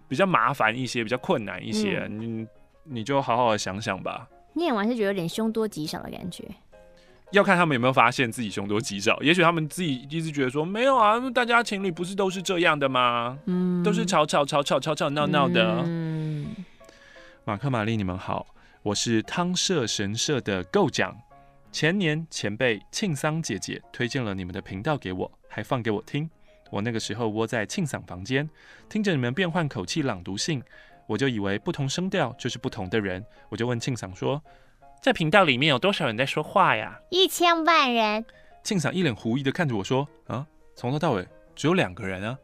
[0.07, 2.47] 比较麻烦一些，比较困难一些，嗯、你
[2.83, 4.27] 你就好好的想想吧。
[4.53, 6.43] 念完是觉得有点凶多吉少的感觉，
[7.31, 9.21] 要看他们有没有发现自己凶多吉少。
[9.21, 13.37] 也许他们自己一直觉得说没有啊，大家情侣不是都是这样的吗？
[13.45, 15.83] 嗯，都是吵吵吵吵吵吵闹闹的。
[15.85, 16.55] 嗯，
[17.43, 18.47] 马克、玛丽，你们好，
[18.81, 21.15] 我是汤社神社的构讲。
[21.69, 26.27] 前年前辈庆桑姐姐推荐了你们的频道给我，还放给我听。
[26.71, 28.49] 我那个时候窝在庆桑房间，
[28.89, 30.61] 听着你们变换口气朗读信，
[31.07, 33.23] 我就以为不同声调就是不同的人。
[33.49, 34.41] 我就问庆桑说
[35.01, 38.25] ：“在频道里面有多少人在说话呀？”一千万人。
[38.63, 41.25] 庆桑一脸狐疑的看着我说：“啊，从头到尾
[41.55, 42.37] 只有两个人啊！”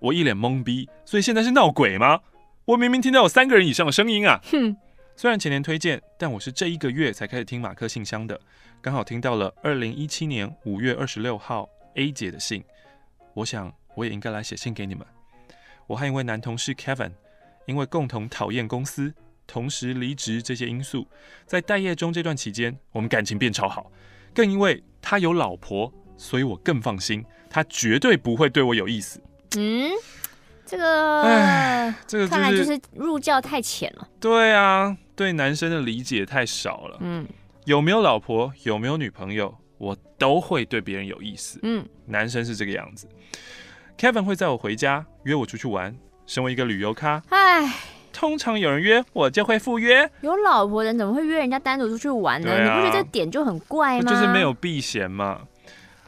[0.00, 2.20] 我一脸懵逼，所以现在是闹鬼吗？
[2.64, 4.40] 我明明听到有三个人以上的声音啊！
[4.50, 4.76] 哼，
[5.14, 8.40] 虽然前年推荐，但我是这一个月才开始听马克信箱的，
[8.80, 12.64] 刚好听到了二零一七年五月二十六号 A 姐的信。
[13.34, 15.06] 我想，我也应该来写信给你们。
[15.86, 17.12] 我和一位男同事 Kevin，
[17.66, 19.14] 因为共同讨厌公司、
[19.46, 21.06] 同时离职这些因素，
[21.46, 23.90] 在待业中这段期间，我们感情变超好。
[24.34, 29.20] 更因为他有老婆，所以我更放心，他绝对不会对我有意思。
[29.56, 29.90] 嗯，
[30.64, 34.08] 这个，哎，这个、就是、看来就是入教太浅了。
[34.20, 36.98] 对啊，对男生的理解太少了。
[37.00, 37.26] 嗯，
[37.64, 39.54] 有没有老婆，有没有女朋友？
[39.82, 43.08] 我都会对别人有意思，嗯，男生是这个样子。
[43.98, 45.92] Kevin 会载我回家，约我出去玩。
[46.24, 47.68] 身为一个旅游咖，唉，
[48.12, 50.08] 通常有人约我就会赴约。
[50.20, 52.52] 有老婆的人怎么会约人家单独出去玩呢？
[52.52, 54.08] 啊、你不觉得这点就很怪吗？
[54.08, 55.40] 就是没有避嫌嘛。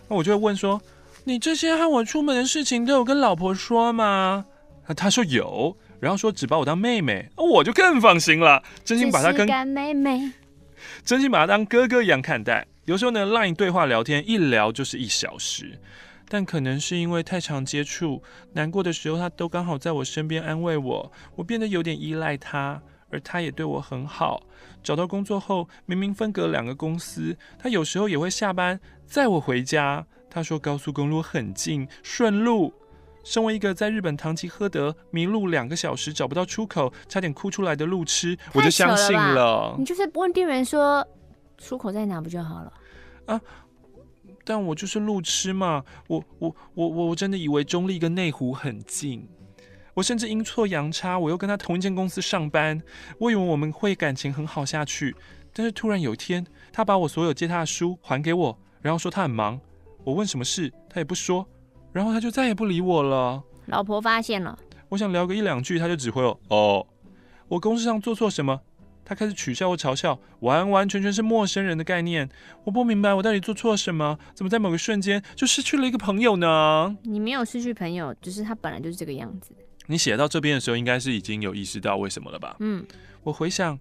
[0.07, 0.81] 那我就会问说
[1.25, 4.47] ：“你这些和我出门的事情都有跟老婆说吗？”
[4.97, 10.31] 他说有，然后说只把我当妹妹，我就更放心了，真心把他跟干妹妹，
[11.05, 12.69] 真心把他当哥哥一样看待。
[12.85, 15.79] 有时候呢，LINE 对话聊天一聊就是一小时，
[16.29, 24.43] 但可能是因为太常接触，难过的时候他都刚好在我身边安慰我，我变得有点依赖他，而他也对我很好。
[24.83, 30.07] 找到工作后，明明分隔两个公司，他有时候也会下班载我回家。
[30.29, 32.75] 他说高速公路很近，顺路。
[33.23, 39.75] 身为一个在日本唐吉诃德迷路两个小时找不到出口，差点哭出来的路痴，我就相信了。
[39.79, 41.03] 你就是问店员说。
[41.59, 42.73] 出口在哪不就好了？
[43.27, 43.41] 啊！
[44.47, 49.27] 但我就是路痴嘛，我我我我真的以为中立跟内湖很近，
[49.95, 52.83] 我甚至阴错阳差，我又跟他同一间公司上班，
[53.19, 55.17] 我以为我们会感情很好下去。
[55.55, 59.59] 但是突然有一天，他把我所有借他的书还给我，然后说他很忙，
[60.05, 61.47] 我问什么事，他也不说，
[61.93, 63.43] 然后他就再也不理我了。
[63.67, 64.59] 老婆发现了，
[64.91, 66.87] 我想聊个一两句，他就只回我哦，
[67.49, 68.61] 我公事上做错什么？
[69.05, 72.29] 他开始取笑或嘲笑，完完全全是陌生人的概念。
[72.65, 76.97] 我不明白我到底做错了什么，怎么在某个瞬间就失去了一个朋友呢？
[77.03, 79.55] 你没有失去朋友，只是他本来就是这个样子。
[79.87, 82.57] 你写到这边的时候，应该是已经有意识到为什么了吧？
[82.61, 82.87] 嗯，
[83.23, 83.79] 我回想，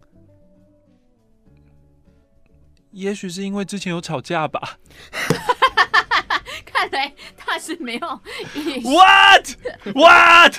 [2.92, 4.80] 也许是因为之前有吵架吧。
[6.84, 8.08] 看来他是没有。
[8.84, 9.48] What?
[9.96, 10.56] What?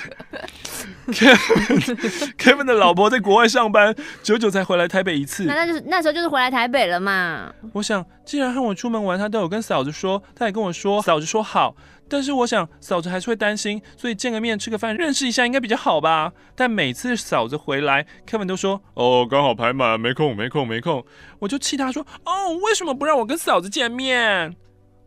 [2.37, 5.43] Kevin 的老婆在国外上班，久久才回来台北一次。
[5.43, 7.53] 那那就是那时候就是回来台北了嘛。
[7.73, 11.75] 我想，既然和我出门玩，他都有跟嫂子说，他也跟我说，嫂子说好。
[12.07, 16.31] 但是我想，嫂子还是会担心，所以见个面吃个饭，认识一下应该比较好吧。
[16.55, 21.05] 但每次嫂子回来，Kevin 都说：“哦，刚好排满，没空，没空，没空。”
[21.39, 24.55] 我就气他说：“哦，为什么不让我跟嫂子见面？”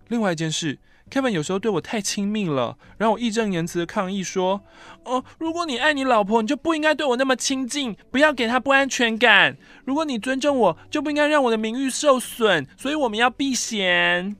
[0.08, 0.78] 另外一件事
[1.10, 4.60] ，Kevin 有时候对我太亲密了，然后我义正言辞的抗议说
[5.04, 9.56] ：“哦，如果你爱你老婆，你就不应该对我那么亲近，不要给她不安全感。
[9.84, 12.66] 如果你尊重我，就不应该让我的名誉受损。
[12.76, 14.36] 所以我们要避嫌。”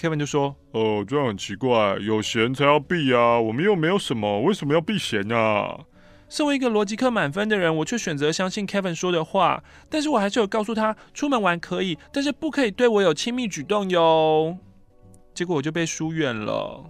[0.00, 5.80] Kevin 就说：“哦，这样很奇怪，有嫌才要避啊，我们又没有什么，为什么要避嫌啊？”
[6.30, 9.64] 身为一个逻辑课满分的人，我却选择相信 Kevin 说的话。
[9.90, 14.56] 但是我还是有告诉他，出门玩可以，但是不可以对我有亲密举动哟。
[15.40, 16.84] 结果我就被疏远了。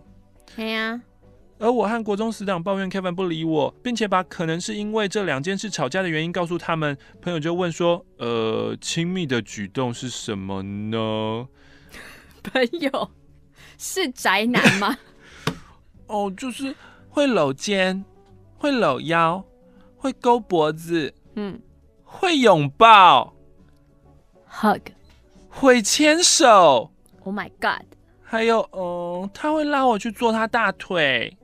[0.57, 1.01] 对呀。
[1.61, 6.99] 而我和国中死党抱怨 Kevin 不理我，并且把可能是因为这两件事吵架的原因告诉他们。
[7.23, 11.47] 朋友就问说：“呃，亲密的举动是什么呢？”
[12.43, 13.11] 朋友
[13.79, 14.99] 是宅男吗？
[16.09, 16.75] 哦，就是
[17.09, 18.05] 会搂肩，
[18.57, 19.45] 会搂腰，
[19.97, 21.61] 会勾脖子，嗯，
[22.03, 23.33] 会拥抱
[24.51, 24.81] ，hug，
[25.49, 26.91] 会牵手。
[27.23, 27.85] Oh my god！
[28.31, 31.37] 还有，哦、呃，他会拉我去坐他大腿。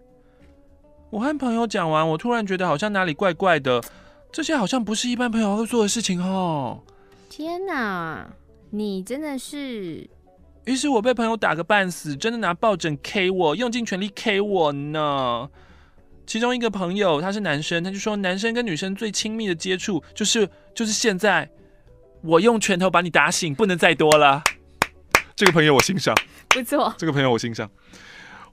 [1.11, 3.83] 我和朋友讲完，我突然觉得好像哪里怪怪的，
[4.31, 6.81] 这些好像不是一般朋友会做的事情哦。
[7.29, 8.31] 天哪，
[8.70, 10.09] 你真的是……
[10.64, 15.51] 于是我被朋友打个半死，真的拿抱枕 K 我，用尽全力 K 我呢。
[16.25, 21.51] 其中一个朋友他是男生，他就说男生跟女生最亲密的接触就是就是现在，
[22.22, 24.40] 我用拳头把你打醒，不能再多了。
[25.35, 26.14] 这个朋友我欣赏，
[26.62, 26.95] 不错。
[26.99, 27.71] 这个朋友我欣赏。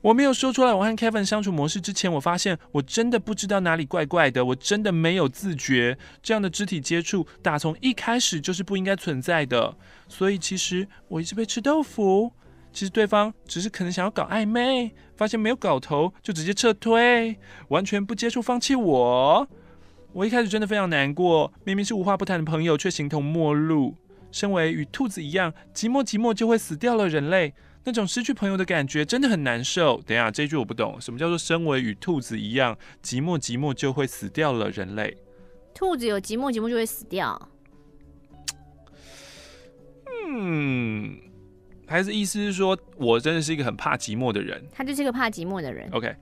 [0.02, 9.78] 我没有说出来，我和 Kevin 相处模式之前，我发现我真的不知道哪里怪怪的，我真的没有自觉，这样的肢体接触打从一开始就是不应该存在的，
[10.10, 12.34] 所以其实我一直被吃豆腐。
[12.74, 17.38] 其实对方只是可能想要搞暧昧，发现没有搞头就直接撤退，
[17.70, 19.48] 完全不接触，放弃我。
[20.12, 23.96] 我一开始真的非常难过，明明是无话不谈的朋友，却形同陌路。
[24.32, 27.54] 身为与兔子一样寂寞寂寞就会死掉了人类。
[27.86, 30.02] 那种失去朋友的感觉真的很难受。
[30.06, 34.70] 等一下，这句我不懂，什么叫做身为与兔子一样寂寞寂寞就会死掉了？
[34.70, 35.18] 人类，
[35.74, 37.50] 兔子有寂寞寂寞就会死掉。
[40.26, 41.20] 嗯，
[41.86, 44.64] 还是意思是说我真的是一个很怕寂寞的人？
[44.72, 45.90] 他就是一个怕寂寞的人。
[45.92, 46.16] OK。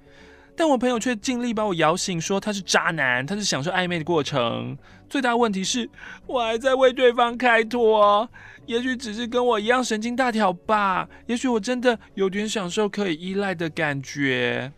[0.55, 4.77] 但我朋友却尽力把我摇醒，说他是渣男，他是享受暧昧的过程。
[5.09, 5.89] 最大问题是
[6.27, 8.29] 我还在为对方开脱，
[8.65, 14.71] 也许只是跟我一样神经大条吧，也许我真的有点享受可以依赖的感觉。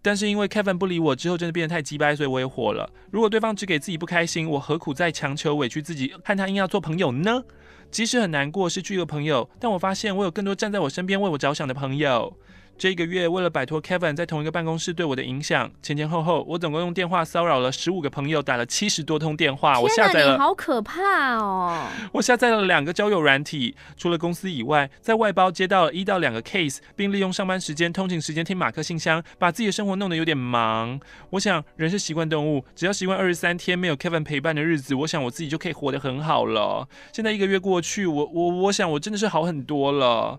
[0.00, 2.88] 但是因为 Kevin 不理我之后，真的变得太鸡掰，所以我也火了。
[3.10, 7.42] 如果对方只给自己不开心，我何苦再强求委屈自己，和他硬要做朋友呢？
[7.90, 12.32] 即使很难过失去一个朋友，但我发现我有更多站在我身边为我着想的朋友。
[12.78, 19.80] 这一个月，为了摆脱 Kevin 在同一个办公室对我的影响，前前后后，我总共用电话骚扰了十五个朋友，打了七十多通电话。
[19.80, 21.88] 我下载了，好可怕哦！
[22.14, 31.00] 我下载了两个交友软体，除了公司以外，在外包接到了一到两个 case，并利用上班时间、通勤时间听马克信箱，把自己的生活弄得有点忙。
[31.30, 36.88] 我想，人是习惯动物，只要习惯二十三天没有 Kevin 陪伴的日子，我想我自己就可以活得很好了。
[37.12, 40.38] 现在一个月过去，我我我想我真的是好很多了。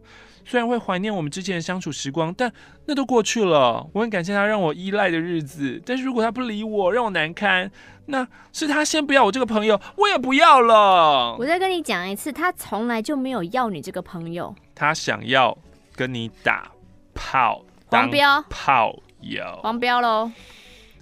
[0.49, 2.51] 虽然会怀念我们之前的相处时光，但
[2.87, 3.87] 那都过去了。
[3.93, 7.69] 我很感谢他让我依赖的日子，但是如果他不理我，让我难堪，
[8.07, 11.35] 那是他先不要我这个朋友，我也不要了。
[11.37, 14.55] 我再跟你讲一次，他从来就没有要你这个朋友。
[14.73, 15.55] 他想要
[15.95, 16.71] 跟你打
[17.13, 20.31] 炮，黄标炮友，黄标喽。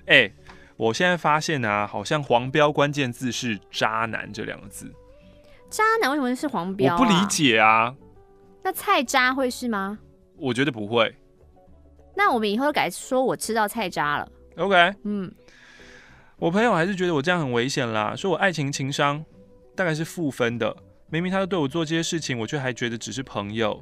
[0.07, 0.33] 哎、欸，
[0.75, 4.93] 我现在发现啊，好像黄标关键字是渣男这两个字。
[5.69, 6.97] 渣男为什么是黄标、啊？
[6.99, 7.95] 我不理解啊。
[8.67, 9.97] 那菜渣会是吗？
[10.35, 11.15] 我觉得不会。
[12.17, 14.29] 那我们以后改说我吃到菜渣了。
[14.57, 15.33] OK，嗯，
[16.35, 19.23] 我朋友还是觉得我这样很危险啦，说我爱情情商
[19.73, 20.75] 大概是负分的。
[21.09, 23.81] 明明他都对我做这些事情，我却还觉得只是朋友。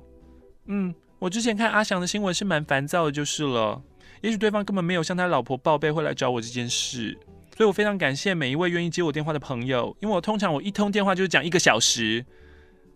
[0.67, 3.82] 嗯，我之前看阿翔的新闻是蛮烦躁的，就是了。
[4.21, 7.17] 也许对方根本没有向他老婆报备会来找我这件事，
[7.58, 12.23] 所以我非常感谢每一位愿意接我电话的朋友，因为我通常我一通电话就是讲一个小时。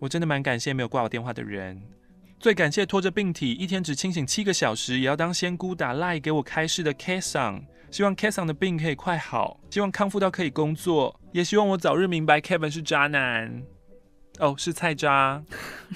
[0.00, 1.80] 我真的蛮感谢没有挂我电话的人，
[2.38, 13.62] 最感谢拖着病体一天只清醒七个小时也要当仙姑打赖给我开示的 Kesson，希望 Kesson 的病可以快好，希望康复到可以工作，也希望我早日明白 Kevin 是渣男，
[14.38, 15.42] 哦，是菜渣。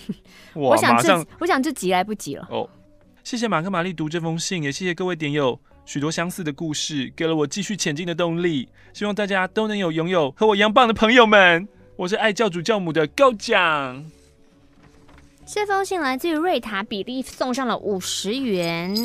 [0.52, 2.46] 我想这我想这集来不及了。
[2.50, 2.68] 哦，
[3.22, 8.68] 谢谢马克玛丽读这封信，也谢谢各位点友许多相似的故事，给了我继续前进的动力。
[8.92, 11.66] 希望大家都能有拥有和我一样棒的朋友们。
[11.96, 14.04] 我是爱教主教母的高奖。
[15.46, 18.96] 这封信来自于瑞塔比利，送上了五十元。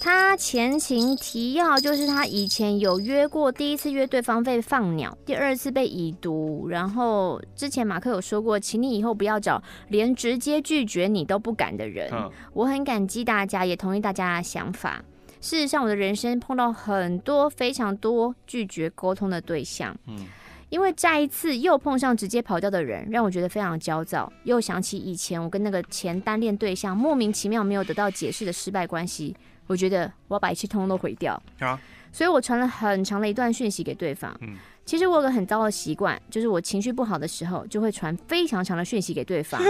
[0.00, 6.66] 他前情提要就是他以前有约过，第一次约对方被放鸟，第二次被已读。
[6.68, 12.10] 然后之前马克有说过，请你以后不要找连直接拒绝你都不敢的人。
[12.12, 12.28] 嗯。
[12.52, 15.04] 我很感激大家，也同意大家的想法。
[15.40, 19.96] 事实上，我的人生碰到很多非常多拒绝沟通的对象。
[20.08, 20.26] 嗯。
[20.70, 24.32] 因为再一次又碰上直接跑掉的人，让我觉得非常焦躁。
[24.44, 29.36] 又想起以前我跟那个前单恋对象莫名其妙没有得到解释的失败关系。
[29.66, 31.78] 我觉得我要把一切通通都毁掉，啊，
[32.10, 34.36] 所以我传了很长的一段讯息给对方。
[34.40, 39.62] 嗯，其实我有个很糟的习惯，就是我情绪不好的时候，就会传非常长的讯息给对方。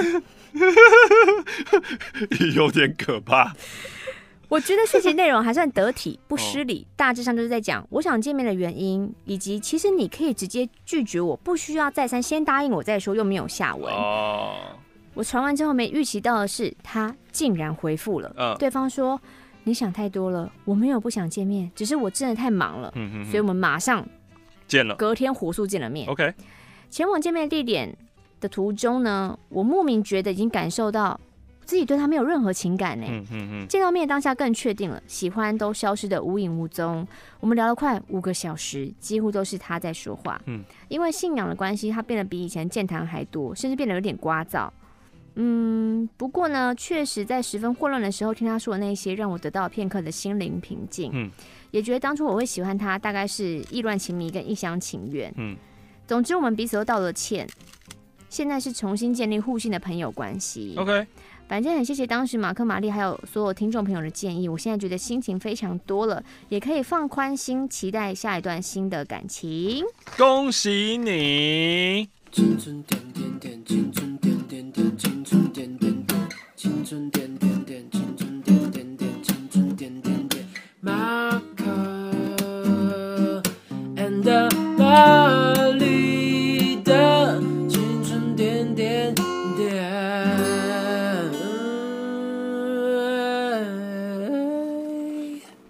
[2.55, 3.55] 有点可怕。
[4.51, 13.95] 我觉得讯息内容还算得体，不失礼，大致上就是在讲我想见面的原因，以及其实你可以直接拒绝我，不需要再三先答应我再说，又没有下文。
[13.95, 14.57] 哦，
[15.15, 18.35] 我传完之后没预期到的是，他竟然回复了。
[18.37, 19.19] 嗯，对方说。
[19.63, 24.05] 你想太多了，我没有不想见面，只是我真的太忙了，嗯、哼哼，所以我们马上
[24.67, 26.09] 见了，隔天火速见了面。
[26.09, 26.33] OK，
[26.89, 27.95] 前往见面地点
[28.41, 31.21] 的途中呢，我莫名觉得已经感受到
[31.71, 33.07] 自己对他没有任何情感呢。
[33.09, 37.07] 嗯嗯嗯，见到面当下更确定了，喜欢都消失的无影无踪。
[37.39, 40.43] 我们聊了快五个小时，几乎都是他在说话。
[40.47, 44.69] 嗯，因为信仰的关系，他变得比以前健谈还多，甚至变得有点聒噪。
[45.37, 51.13] 嗯，不过呢，确实在十分混乱的时候听他说的那些，让我得到片刻的心灵平静。
[51.15, 51.31] 嗯，
[51.71, 55.33] 也觉得当初我会喜欢他，大概是意乱情迷跟一厢情愿。
[55.37, 55.57] 嗯，
[56.09, 57.49] 总之我们彼此都道了歉，
[58.29, 60.75] 现在是重新建立互信的朋友关系。
[60.77, 61.07] OK，
[61.51, 69.85] 反正很谢谢当时马克、玛丽还有所有听众朋友的建议，我现在觉得心情非常多了，也可以放宽心，期待下一段新的感情。
[70.17, 72.09] 恭喜你！
[72.31, 80.47] 青春点点点，青春点点点，青春点点点，青春点点点，青春点点点，青春点点点。
[80.79, 83.43] 马克
[83.97, 84.23] and
[84.79, 85.50] 巴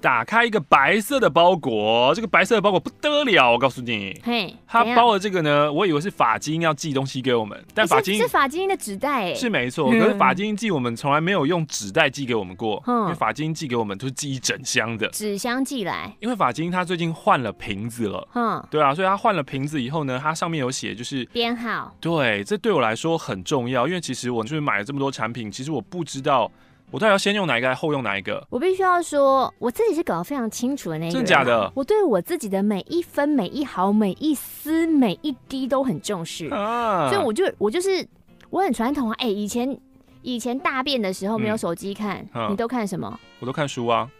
[0.01, 15.07] 打开一个白色的包裹，这个白色的包裹不得了，我告诉你，嘿，他包的这个呢，我以为是法基因要寄东西给我们，但法基因是法基因的纸袋，是没错，可是法基因寄我们从来没有用纸袋寄给我们过，因为法基因寄给我们都是寄一整箱的。
[15.09, 26.51] 纸箱寄来，因为法基因他最近换了瓶子了，嗯，对啊，所以他换了瓶子以后呢，它上面有写就是编号，对，这对我来说很重要，因为其实我就是买了这么多产品，其实我不知道。
[26.91, 28.45] 我到底要先用哪一个，还是后用哪一个？
[28.51, 31.13] 我必须要说，我自己是搞得非常清楚的那一个。
[31.13, 31.71] 真的假的？
[31.75, 38.07] 我对我自己的每一分、每一毫、每一丝、每一滴都很重视，啊、所以我就我就是
[38.51, 39.15] 我很传统啊。
[39.19, 39.79] 哎、欸，以前
[40.23, 43.19] 以前大便的时候没有手机看，嗯、你都看什么？
[43.39, 44.11] 我都看书啊，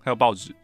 [0.00, 0.54] 还有报纸。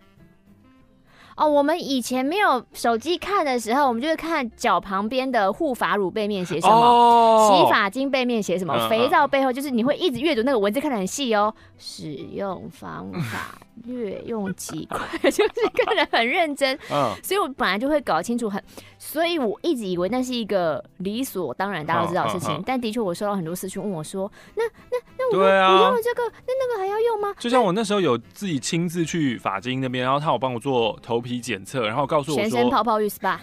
[1.40, 11.54] 哦，我们以前没有手机看的时候，我们就会看脚旁边的护发乳背面写什么，哦、洗发精背面写什么，嗯、肥皂背后就是你会一直阅读那个文字，看得很细哦。
[11.78, 13.58] 使用方法。
[13.84, 14.98] 略用几块，
[15.30, 18.62] 就是看得很认真，嗯，所以我本来就会搞清楚很，
[18.98, 27.34] 所以我一直以为那是一个理所当然大家都知道的事情，嗯嗯、但的确我收到很多私讯问我说，那那那我对、啊、我用了这个，那那个还要用吗？
[27.38, 33.38] 就像我那时候有自己亲自去法金那边，然后他有帮我做头皮检测，然后告诉我说全身泡泡浴 SPA。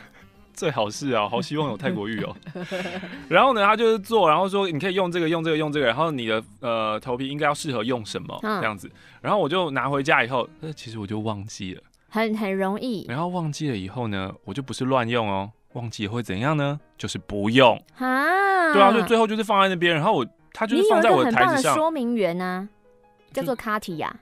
[0.57, 2.35] 最好是啊， 好希望有泰国浴哦。
[3.29, 8.91] 然后呢，他就是做，然后说你可以用这个，用这个，用这个，然后你的呃头皮应该要适合用什么、嗯、这样子。
[9.21, 13.05] 然后我就拿回家以后，那其实我就忘记了，很很容易。
[13.07, 16.79] 然后忘记了以后呢，我就不是乱用哦，忘记会怎样呢？
[16.97, 18.73] 就是不用啊。
[18.73, 21.75] 对啊，所以最后就是放在那边，然后我他就是放在我的台子上。
[21.75, 24.13] 说明员呢、啊，叫做卡提亚，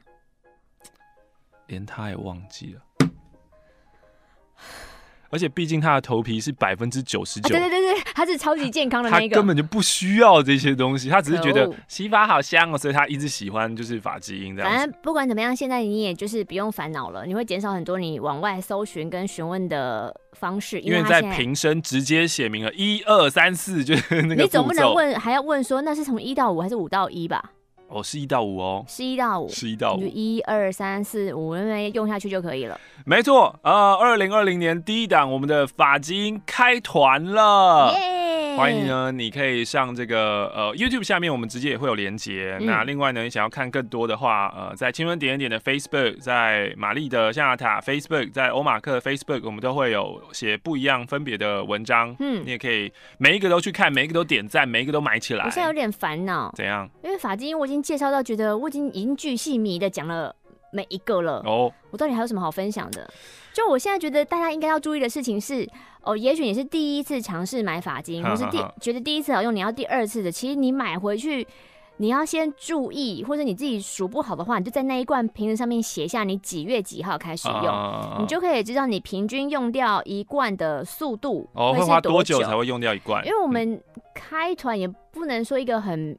[1.67, 2.81] 连他也忘记了。
[5.35, 14.71] 而且毕竟他的头皮是百分之九十九，对对对对，他是超级健康的那个，他根本就不需要这些东西，他只是觉得洗发好香哦，所以他一直喜欢就是发基因这样。
[14.71, 24.43] 反正不管怎么样，现在你也就是不用烦恼了，你会减少很多你往外搜寻跟询问的方式，因为在瓶身直接写明了一二三四，就是那个。
[24.43, 27.51] 你总不能问还要问说那是从一到五还是五到一吧？
[27.95, 32.77] 哦，是一到五哦，是一到五，是一到五，就一二三四五，因为用下去就可以了。
[33.05, 37.93] 没错，呃，二零二零年第一档，我们的法基因开团了。
[37.93, 38.24] 耶
[38.57, 42.57] 欢迎呢，你可以上这个呃 YouTube 下面，我们直接也会有连接。
[42.59, 52.15] 嗯、那另外呢，你想要看更多的话，呃，在青春点点点的 Facebook，在玛丽的象牙塔 Facebook，在欧马克 Facebook，我们都会有写不一样分别的文章。
[52.19, 55.45] 嗯，你也可以每一个都去看，每一个都点赞，每一个都买起来。
[55.45, 56.89] 我现在有点烦恼，怎样？
[57.03, 60.35] 因为发精我已经介绍到，觉得我已经已经巨细靡的讲了
[60.71, 61.41] 每一个了。
[61.45, 63.09] 哦，我到底还有什么好分享的？
[63.53, 65.65] 就我现在觉得大家应该要注意的事情是，
[66.05, 70.31] 哦，也许你是第一次尝试买发巾，或是第觉得第一次好用，你要第二次的。
[70.31, 71.45] 其实你买回去，
[71.97, 81.49] 你要先注意，或者你自己数不好的话，你就在那一罐瓶子上面写下你几月几号开始用，啊、你就可以知道你平均用掉一罐的速度。
[81.53, 83.25] 哦，会花多久才会用掉一罐？
[83.25, 83.81] 因为我们
[84.13, 86.17] 开团也不能说一个很。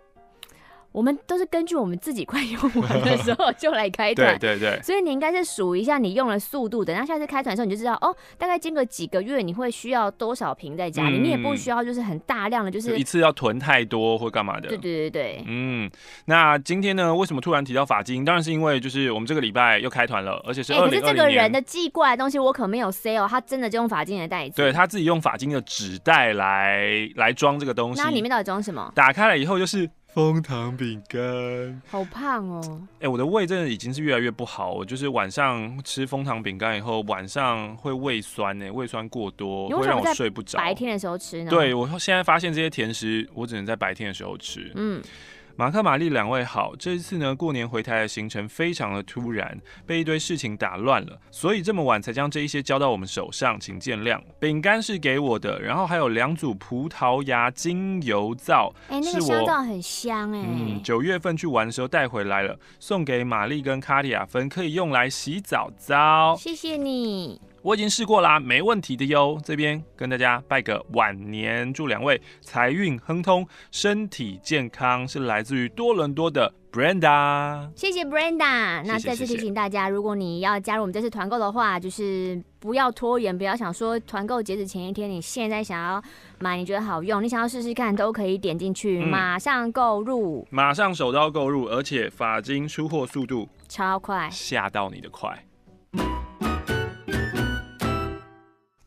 [0.96, 14.70] 我们都是根据我们自己快用完的时候就来开团， 对对对，所以你应该是数一下你用的速度，等到下次开团的时候你就知道哦，大概间隔几个月你会需要多少瓶在家里，嗯、你也不需要就是很大量的，就是一次要囤太多或干嘛的。
[14.70, 15.90] 对对对对，嗯，
[16.24, 18.24] 那今天呢，为什么突然提到法金？
[18.24, 21.02] 当然是因为就是我们这个礼拜又开团了，而且是二零二零年。
[21.02, 28.00] 可是这个人的寄过来的东西我可没有 say 哦，他真的就用法金的袋子，对他自己用法金的纸袋来来装这个东西。
[28.00, 28.90] 那里面到底装什么？
[28.94, 29.86] 打开了以后就是。
[30.16, 32.80] 枫糖饼干，好胖哦！
[32.94, 34.72] 哎、欸，我的胃真的已经是越来越不好。
[34.72, 40.56] 我就是晚上吃蜂糖饼干以后，晚上会胃酸呢，胃酸过多会让我睡不着。
[40.58, 41.50] 白天的时候吃呢？
[41.50, 44.72] 对，我现在发现这些甜食，我只能在白天的时候吃。
[44.74, 45.02] 嗯。
[45.58, 54.20] 马克、玛丽两位好，这一次呢，过年回台的行程非常的突然，被一堆事情打乱了，所以这么晚才将这一些交到我们手上，请见谅。
[54.38, 60.46] 饼干是给我的，然后还有两组葡萄牙精油皂，哎、欸，那个香皂很香哎、欸。
[60.46, 66.36] 嗯，九月份去玩的时候带回来了，送给玛丽跟卡迪亚芬，可以用来洗澡皂。
[66.36, 67.40] 谢谢你。
[67.66, 69.40] 我已经试过啦，没问题的哟。
[69.42, 75.06] 这边跟大家拜个晚年，祝两位财运亨通，身体健康。
[75.08, 78.84] 是来自于多伦多的 Brenda，谢谢 Brenda。
[78.84, 86.00] 那再次提醒大家，如果你要加入我们这次团购的话，就是不要拖延，不要想说团购截止前一天，你现在想要
[86.38, 95.44] 买，你觉得好用，你想要试试看，都可以点进去，马上购入，马上手刀购入，而且法金出货速度超快，吓到你的快。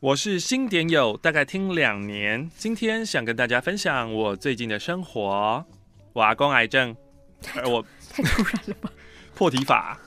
[0.00, 2.50] 我是新点友，大概听两年。
[2.56, 5.62] 今天想跟大家分享我最近的生活。
[6.14, 6.96] 我阿公癌症，
[7.54, 8.90] 而我 太突然了吧？
[9.36, 10.00] 破题法，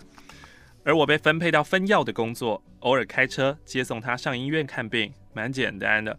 [0.84, 6.18] 而我被分配到分药的工作，偶尔开车接送他上医院看病，蛮简单的。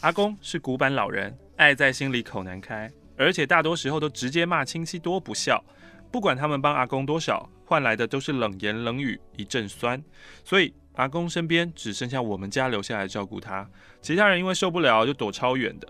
[0.00, 5.64] 阿公是古板老人，爱在心里口难开，而且大多时候都直接骂亲戚多不孝。
[6.10, 10.02] 不管他们帮阿公多少，换来的都是冷言冷语，一阵酸。
[10.42, 10.74] 所以。
[10.94, 13.68] 阿公身边只剩下我们家留下来照顾他，
[14.00, 15.88] 其他人因为受不了就躲超远的。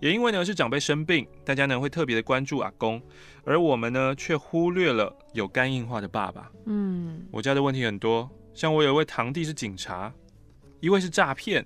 [0.00, 3.00] 也因为呢是长辈生病，大家呢会特别的关注阿公，
[3.44, 6.50] 而我们呢却忽略了有肝硬化的爸爸。
[6.66, 10.12] 嗯，我家的问题很多，像我有一位堂弟是警察，
[10.80, 11.64] 一位是诈骗，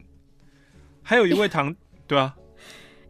[1.02, 1.74] 还有一位堂，
[2.06, 2.36] 对啊，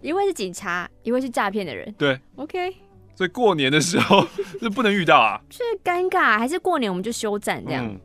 [0.00, 1.92] 一位是警察，一位是诈骗的人。
[1.98, 2.76] 对，OK。
[3.16, 4.24] 所以过年的时候
[4.62, 7.84] 是不能遇到啊，是尴尬，还是过年我们就休战这样？
[7.84, 8.00] 嗯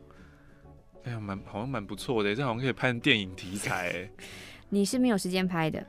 [1.04, 4.10] 哎呀，蛮好像蛮不错的，这好像可以拍成电影题材哎。
[4.70, 5.84] 你是没有时间拍的。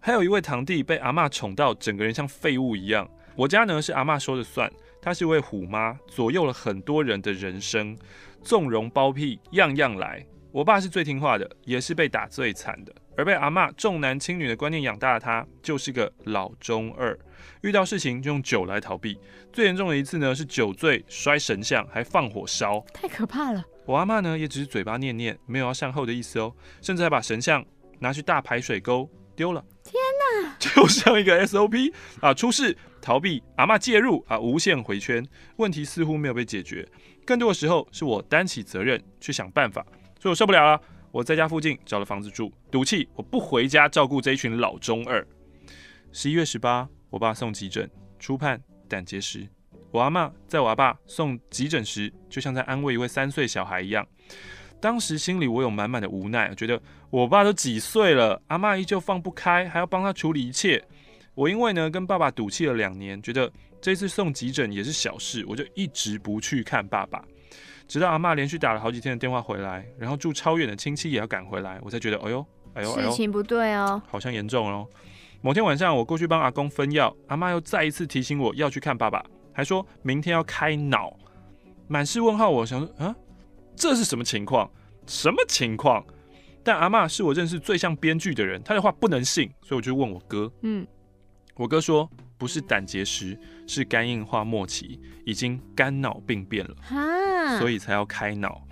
[0.00, 3.08] 还有一位堂弟被阿嬷宠到，整个人像废物一样。
[3.34, 7.96] 我家呢是阿嬷说了算，她是一位虎妈，左右了很多人的人生，
[8.42, 10.24] 纵容包庇，样样来。
[10.52, 17.16] 我爸是最听话的，也是被打最惨的，而被阿嬷重男轻女的观念养大的他，就是个老中二，
[17.62, 19.18] 遇到事情就用酒来逃避。
[19.52, 23.64] 最严重的一次呢，是酒醉摔神像，还放火烧，太可怕了。
[23.88, 27.64] 我阿妈呢，也只是嘴巴念念，没有要善后的意思哦，甚至还把神像
[28.00, 29.64] 拿去大排水沟丢了。
[29.82, 29.94] 天
[30.44, 30.54] 哪！
[30.58, 35.26] 就像一个 SOP 啊，出事逃避，阿妈介入啊，无限回圈，
[35.56, 36.86] 问题似乎没有被解决。
[37.24, 39.82] 更多的时候是我担起责任去想办法，
[40.20, 40.78] 所以我受不了了，
[41.10, 45.26] 我在家附近找了房子住，赌气我不回家照顾这一群老中二。
[46.12, 49.48] 十一月十八，我爸送急诊，初判胆结石。
[49.90, 54.06] 我阿嬷在我阿爸送急诊时，就像在安慰一位三岁小孩一样。
[54.80, 56.80] 当时心里我有满满的无奈，觉得
[57.10, 60.84] 我爸都几岁了，阿嬷依旧放不开，还要帮他处理一切。
[61.34, 67.24] 我因为呢跟爸爸赌气了两年，觉得这次送急诊也是小事，我就一直不去看爸爸。
[67.88, 74.86] 直到阿嬷连续打了好几天的电话回来，然后住超远的亲戚也要赶回来，我才觉得，哎呦，哎呦，事情不对哦，好像严重哦。
[75.40, 79.24] 某天晚上我过去帮阿公分药，阿嬷又再一次提醒我要去看爸爸。
[79.58, 81.18] 还说明天要开脑，
[81.88, 82.48] 满是问号。
[82.48, 83.12] 我想说，啊，
[83.74, 84.70] 这是什么情况？
[85.04, 86.06] 什么情况？
[86.62, 90.86] 但阿嬷是我认识最像编剧的人，她的话不能信，所以我就问我哥，嗯，
[91.56, 93.36] 我哥说不是胆结石，
[93.66, 98.62] 是肝硬化末期，已经肝脑病变了，所以才要开脑。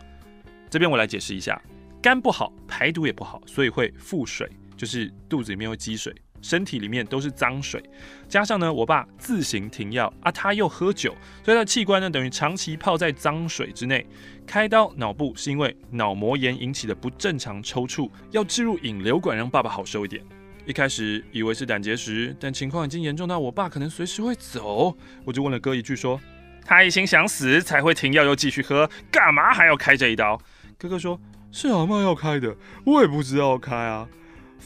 [0.71, 1.61] 这边我来解释一下，
[2.01, 6.15] 肝不好，排毒也不好，所以会腹水，就是肚子里面会积水。
[6.47, 7.83] 身体里面都是脏水，
[8.29, 14.07] 加上呢，我爸自行停药啊，他又喝酒，所以他器官呢等于长期泡在脏水之内。
[14.47, 20.23] 开刀脑部是因为脑膜炎引起的不正常抽搐，要置入引流管让爸爸好受一点。
[20.65, 26.21] 一开始以为是胆结石，但情况已经严重到我爸可能随时会走，我就问了哥一句说：
[26.65, 30.41] 他一心想死才会停药又继续喝，干嘛还要开这一刀？
[30.79, 31.21] 哥哥说：
[31.51, 34.09] 是阿嬷要开的，我也不知道开啊。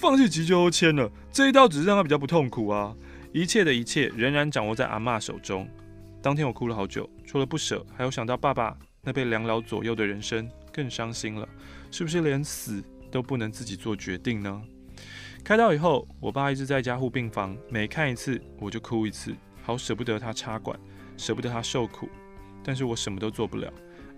[0.01, 2.97] 放弃急救都签了，这一刀只是让他比较不痛苦啊。
[3.35, 5.69] 一切的一切仍然掌握在阿嬷手中。
[6.23, 11.47] 当天我哭了好久，除了不舍，还有想到爸爸那被两老左右的人生，更伤心了。
[11.91, 14.63] 是不是连死都不能自己做决定呢？
[15.45, 20.81] 开刀以后，我爸一直在加护病房，每看一次我就哭一次，好舍不得他插管，
[21.19, 22.09] 舍不得他受苦，
[22.65, 23.71] 但是我什么都做不了。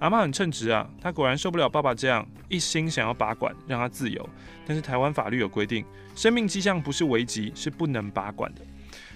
[0.03, 4.29] 阿妈很称职啊，她果然受不了爸爸这样一心想要拔管，让他自由。
[4.67, 5.85] 但是台湾法律有规定，
[6.17, 8.63] 生命迹象不是危急，是不能拔管的。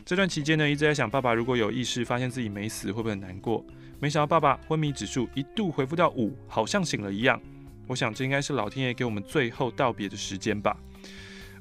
[0.04, 3.66] 这段期间呢，一直在想爸爸如果有意识，发现自己没死，会不会很难过？
[3.98, 7.40] 没想到爸爸昏迷指数一度恢复到五，好像醒了一样。
[7.88, 10.76] 我想这应该是老天爷给我们最后道别的时间吧。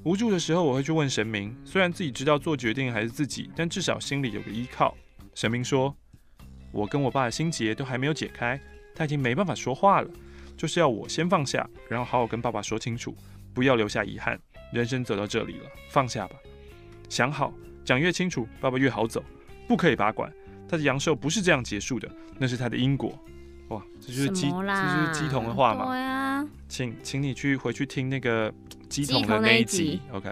[0.03, 4.95] 无助的时候，我会去问神明，虽然自己知道做决定还是自己，但至少心里有个依靠。
[5.33, 5.95] 神明说，
[6.71, 8.61] 我跟我爸的心结都还没有解开。
[8.95, 10.09] 他已经没办法说话了，
[10.57, 13.15] 就是要我先放下，然后好好跟爸爸说清楚，
[13.53, 14.39] 不要留下遗憾。
[14.71, 16.35] 人生走到这里了，放下吧，
[17.07, 19.23] 想好，讲越清楚，爸爸越好走。
[19.67, 20.31] 不可以拔管，
[20.67, 23.17] 他的阳寿不是这样结束的，那是他的因果。
[23.69, 25.85] 哇，这就是鸡，这就是鸡童的话嘛？
[25.87, 28.53] 对啊，请，请你去回去听那个
[28.87, 29.83] 鸡童的那一集。
[29.83, 30.29] 一集 OK，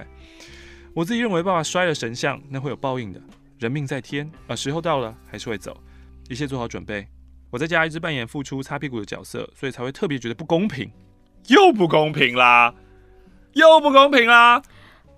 [0.93, 3.19] 我自己认为爸爸摔了神像，那会有报应的。
[3.57, 5.75] 人命在天，啊，时候到了还是会走，
[6.29, 7.07] 一切做好准备。
[7.53, 10.89] 我在家一直扮演付出擦屁股的角色，所以才会特别觉得不公平，
[11.49, 12.73] 又不公平啦，
[13.51, 14.59] 又不公平啦！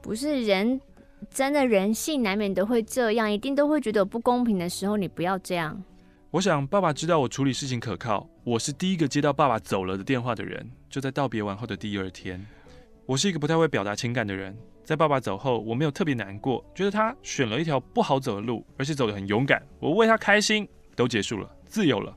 [0.01, 0.81] 不是人，
[1.29, 5.81] 真的人性难免都会这样，一定都会觉得有不公平的时候，你不要这样。
[6.31, 12.45] 我想爸爸知道我处理事情可靠，我是第一个接到爸爸走了的电话的人，就在道别完后的第二天。
[13.05, 20.67] 我是一个不太会表达情感的人，在爸爸走后，我没有特别难过，觉得他选了一条不好走的路，而且走得很勇敢，我为他开心，
[20.97, 22.13] 都结束了，自由了。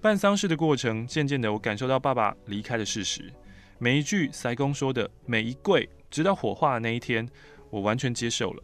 [0.00, 3.32] 办丧事的过程，渐渐的，我感受到爸爸离开的事实。
[3.78, 7.28] 每一句塞公说的每一跪，直到火化那一天，
[7.68, 8.62] 我完全接受了。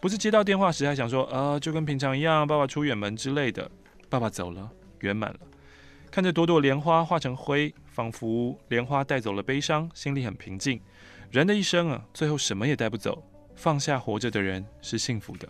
[0.00, 3.70] 不是接到电话时还想说，啊，就跟平常一样，爸爸出远门之类的。
[4.10, 4.70] 爸爸走了，
[5.00, 5.40] 圆满了。
[6.10, 10.78] 看着朵朵莲花化成灰，仿佛莲花带走了悲伤，心里很平静。
[11.30, 13.24] 人的一生啊，最后什么也带不走，
[13.54, 15.48] 放下活着的人是幸福的。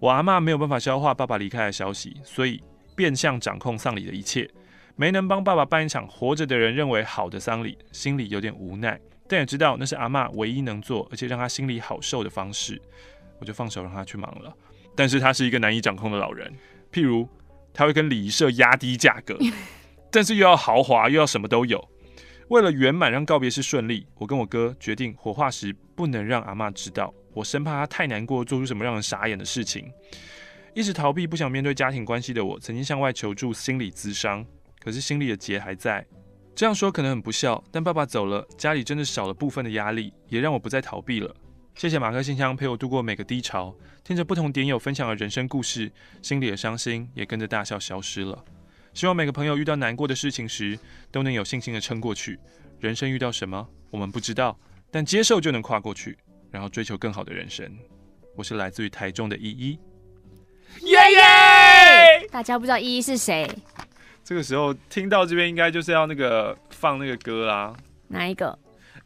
[0.00, 2.60] 我阿嬷没有办法消化爸爸离开的消息，所以。
[2.94, 4.48] 变相掌控丧礼的一切，
[4.96, 12.80] 没能帮爸爸办一场活着的人认为好的丧礼，心里有点无奈，但也知道那是阿嬷唯一能做，而且让他心里好受的方式，
[13.38, 14.54] 我就放手让他去忙了。
[14.94, 16.52] 但是他是一个难以掌控的老人，
[16.92, 17.28] 譬如
[17.72, 19.38] 他会跟礼仪社压低价格，
[20.12, 21.88] 但是又要豪华又要什么都有。
[22.48, 29.90] 为了圆满让告别式顺利，我跟我哥决定火化时不能让阿嬷知道，我生怕她太难过，做出什么让人傻眼的事情。
[30.74, 34.44] 一直逃避、不想面对家庭关系的我，曾经向外求助心理咨商，
[34.80, 36.06] 可是心里的结还在。
[36.54, 41.34] 这样说可能很不孝，但爸爸走了，家里真的少了部分的压力，也让我不再逃避了。
[41.74, 45.92] 谢谢马克信箱陪我度过每个低潮，听着不同点友分享的人生故事，
[46.22, 48.42] 心里的伤心也跟着大笑消失了。
[48.94, 50.78] 希望每个朋友遇到难过的事情时，
[51.10, 52.38] 都能有信心的撑过去。
[52.80, 54.58] 人生遇到什么，我们不知道，
[54.90, 56.18] 但接受就能跨过去，
[56.50, 57.70] 然后追求更好的人生。
[58.36, 59.78] 我是来自于台中的依依。
[60.80, 62.28] 耶耶！
[62.30, 63.48] 大家不知道依依是谁？
[64.24, 67.72] 这个时候听到这边应该就是要那个放那个歌啦。
[68.08, 68.58] 哪一个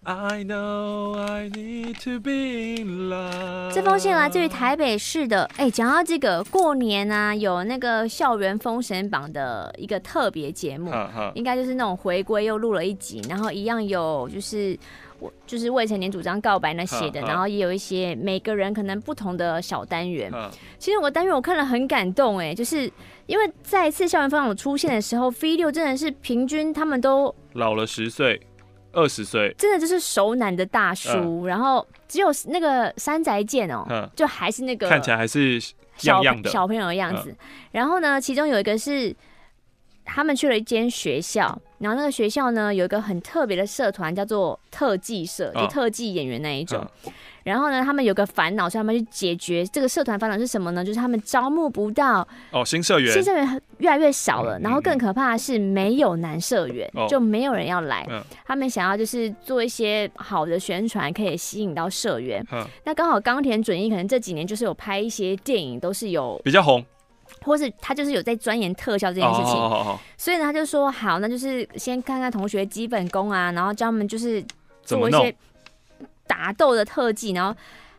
[0.05, 3.75] ？I know I need to be in love。
[3.75, 5.45] 这封信来自于台北市的。
[5.57, 10.93] 哎，讲到这个过年啊，有那个校园封神榜的一个特别节目，
[11.35, 14.79] 应该就是那种回归又录了一集，然后一样有就是。
[15.19, 20.33] 我就是未成年主张告白那些的，然后也有一些每个人可能不同的小单元。
[20.79, 22.91] 其实我单元我看了很感动，哎，就是
[23.27, 28.41] 因为再一次校园分享出现的时候，V 六真的是平均他们都老了十岁、
[28.93, 31.47] 二十岁，真的就是熟男的大叔。
[31.47, 35.59] 然后只有那个山宅健哦，就还是那个看起来还是
[35.97, 37.35] 小样的小朋友的样子。
[37.73, 39.14] 然后呢，其中有一个是
[40.05, 41.59] 他们去了一间学校。
[41.79, 46.79] 然后那个学校呢，有一个很特别的社团，叫做特技社，就特技演员那一种。
[46.79, 47.12] 哦、
[47.45, 50.85] 然后呢，他们有个烦恼，是他们去解决这个社团烦恼是什么呢？
[50.85, 54.59] 就是他们招募不到哦新社员，新社员越来越少了。
[54.59, 58.07] 嗯、然后更可怕的是，没有男社员，嗯、就没有人要来。
[58.11, 62.45] 哦、他们想要就是做一些好的宣传，可以吸引到社员。
[62.53, 66.85] 嗯、那刚好冈田准一可能这几年就是有拍一些电影，都是有比较红。
[67.43, 69.53] 或是他就是有在钻研特效这件事情，
[70.16, 74.45] 所以呢，他就说好，那就是先看看同学基本功啊，然后教他们就是
[74.83, 75.35] 做一些
[76.27, 77.57] 打斗的特技，然后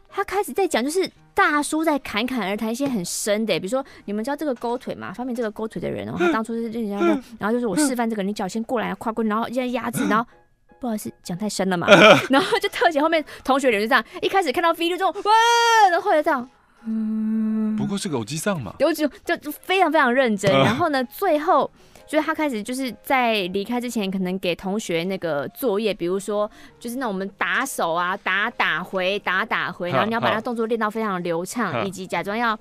[0.09, 5.13] 他开始在讲，就是大叔在侃侃而谈一些很深的，比如说你们知道这个勾腿嘛？
[5.13, 7.07] 发明这个勾腿的人哦， 他当初是这样的，
[7.39, 10.27] 然后就是我示范这个，你脚先过来跨过，然后压压制， 然后
[10.79, 11.87] 不好意思讲太深了嘛，
[12.29, 16.49] 然后就特写后面同学脸就这样，一开始看到 V 就这种哇，然后后来这样。
[16.89, 19.05] 嗯，不过是个偶机上嘛，有就
[19.37, 20.49] 就非常非常认真。
[20.51, 21.69] 然后呢，最后
[22.07, 32.57] 就是他开始就是在离开之前，可能给同学那个作业，比如说就是那我们打手啊，打打回，打打回，然后你要把他动作练到非常流畅，以及假装要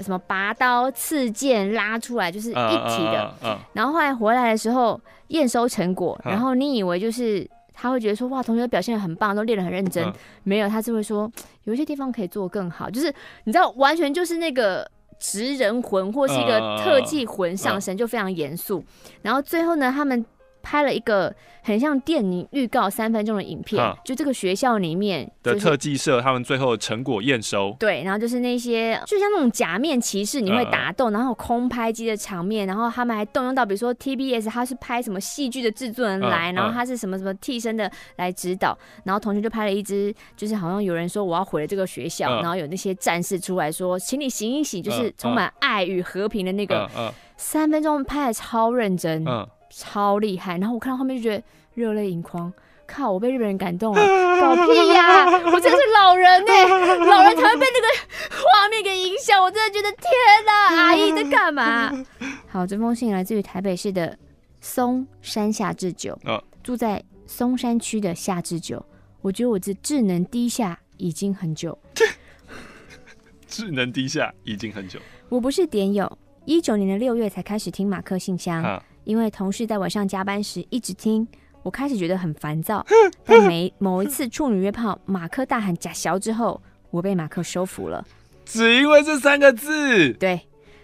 [0.00, 3.32] 什么拔刀、刺剑、拉出来，就是一体的。
[3.72, 7.48] 然后后来回来的时候验收成果，然后你以为就是。
[7.80, 10.04] 他会觉得说哇，同学表现得很棒，都练得很认真。
[10.04, 10.12] 嗯、
[10.42, 11.30] 没有，他是会说
[11.64, 12.90] 有一些地方可以做更好。
[12.90, 13.06] 就是
[13.44, 18.84] 你知道，完全就是那个职人魂或是一个特技魂上身，就非常严肃。
[19.22, 20.26] 然后最后呢，他们。
[20.68, 27.74] 拍了一个很像电影预告三分钟的影片，就这个学校里面的特技社，他们最后成果验收。
[27.80, 46.86] 对，然后就是那些，就像那种假面骑士，你会打斗，然后空拍机的场面，然后他们还动用到，比如说 TBS，他是拍什么戏剧的制作人来，然后他是什么什么替身的来指导，然后同学就拍了一支，就是好像有人说我要毁了这个学校，然后有那些战士出来说，请你醒一醒，就是充满爱与和平的那个
[47.38, 49.24] 三分钟拍的超认真。
[49.70, 50.58] 超厉害！
[50.58, 51.42] 然后我看到后面就觉得
[51.74, 52.52] 热泪盈眶，
[52.86, 53.10] 靠！
[53.12, 54.00] 我被日本人感动了，
[54.40, 55.26] 搞屁呀！
[55.52, 56.66] 我真的是老人呢、欸，
[57.04, 57.88] 老人才会被那个
[58.30, 59.42] 画面给影响。
[59.42, 60.10] 我真的觉得天
[60.46, 61.92] 哪，阿姨在干嘛？
[62.48, 64.18] 好，这封信来自于台北市的
[64.60, 66.18] 松山下智久，
[66.62, 68.84] 住在松山区的夏智久。
[69.20, 71.76] 我觉得我这智能低下已经很久，
[73.46, 74.98] 智能低下已经很久。
[75.28, 78.62] 我不是点友，一九年的六月才开始听马克信箱。
[78.62, 81.26] 啊因为同事在晚上加班时一直听，
[81.62, 82.84] 我开始觉得很烦躁。
[83.24, 88.06] 但每某一次处女约炮，马克大喊假小之后，我被马克收服了。
[88.44, 90.12] 只因为这三个字。
[90.12, 90.38] 对，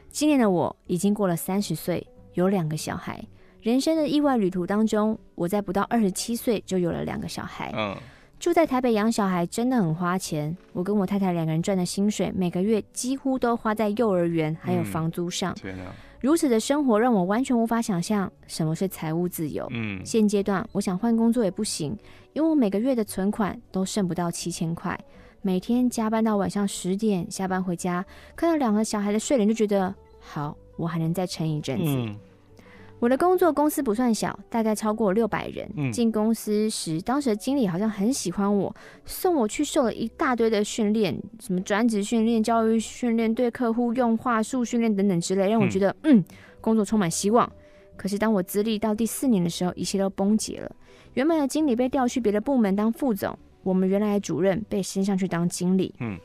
[0.08, 3.22] 今年的我已经过了三十岁，有两个小孩。
[3.60, 7.70] 人生的意外旅途当中，我在不到二十七岁就有了两个小孩。
[7.76, 7.94] 嗯，
[8.40, 10.56] 住在台北养小孩真的很花钱。
[10.72, 15.52] 我跟我太太两个人赚的薪水，每个月几乎都花在幼儿园还有房租上。
[15.52, 15.94] 嗯，天啊。
[16.24, 19.68] 如此的生活让我完全无法想象什么是财务自由。
[19.72, 21.94] 嗯，现阶段我想换工作也不行，
[22.32, 24.98] 因为我每个月的存款都剩不到七千块，
[25.42, 28.02] 每天加班到晚上十点，下班回家
[28.34, 31.92] 看到两个小孩的睡脸就觉得好，我还能再撑一阵子。
[31.94, 32.16] 嗯
[33.04, 35.92] 我的工作公司不算小，大概超过六百人。
[35.92, 38.74] 进、嗯、公司时，当时的经理好像很喜欢我，
[39.04, 46.24] 送我去受了一大堆的训练，什么专职训练、教育训练、对客户用话术训练等等之类，让我觉得嗯，嗯，
[46.62, 47.52] 工作充满希望。
[47.94, 50.72] 可是当我资历到第四年的时候，一切都崩解了。
[51.12, 55.94] 原本的经理被调去别的部门当副总，我们原来的主任被升上去当经理。
[56.00, 56.18] 嗯，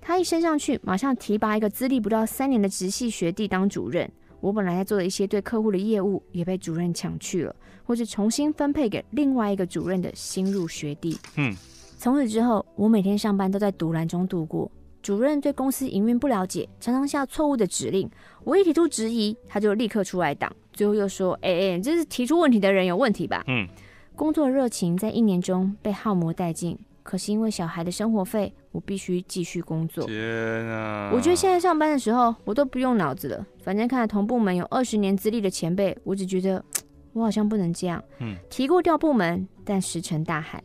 [0.00, 4.10] 他一升上去，马上提拔一个资历不到三年的直系学弟当主任。
[4.42, 11.16] 我本来在做的一些对客户的业务也被主任抢去了，或是重新分配给另外一个主任的新入学弟。
[11.36, 11.54] 嗯，
[11.96, 14.68] 从此之后，我每天上班都在独栏中度过。
[15.00, 18.10] 主任对公司营运不了解，常常下错误的指令。
[18.42, 20.52] 我一提出质疑，他就立刻出来挡。
[20.72, 23.68] 最后又说：“哎、欸、哎，这是提出问题的人有问题吧？”嗯，
[24.16, 26.76] 工作热情在一年中被耗磨殆尽。
[27.04, 30.04] 可是因为小孩的生活费，我必须继续工作。
[30.06, 30.18] 天
[30.66, 31.10] 啊！
[31.14, 33.46] 我觉得现在上班的时候，我都不用脑子了。
[33.62, 36.64] 反正看到同部门有二十年资历的前辈，我只觉得
[37.12, 38.02] 我好像不能这样。
[38.18, 40.62] 嗯，提过调部门，但石沉大海。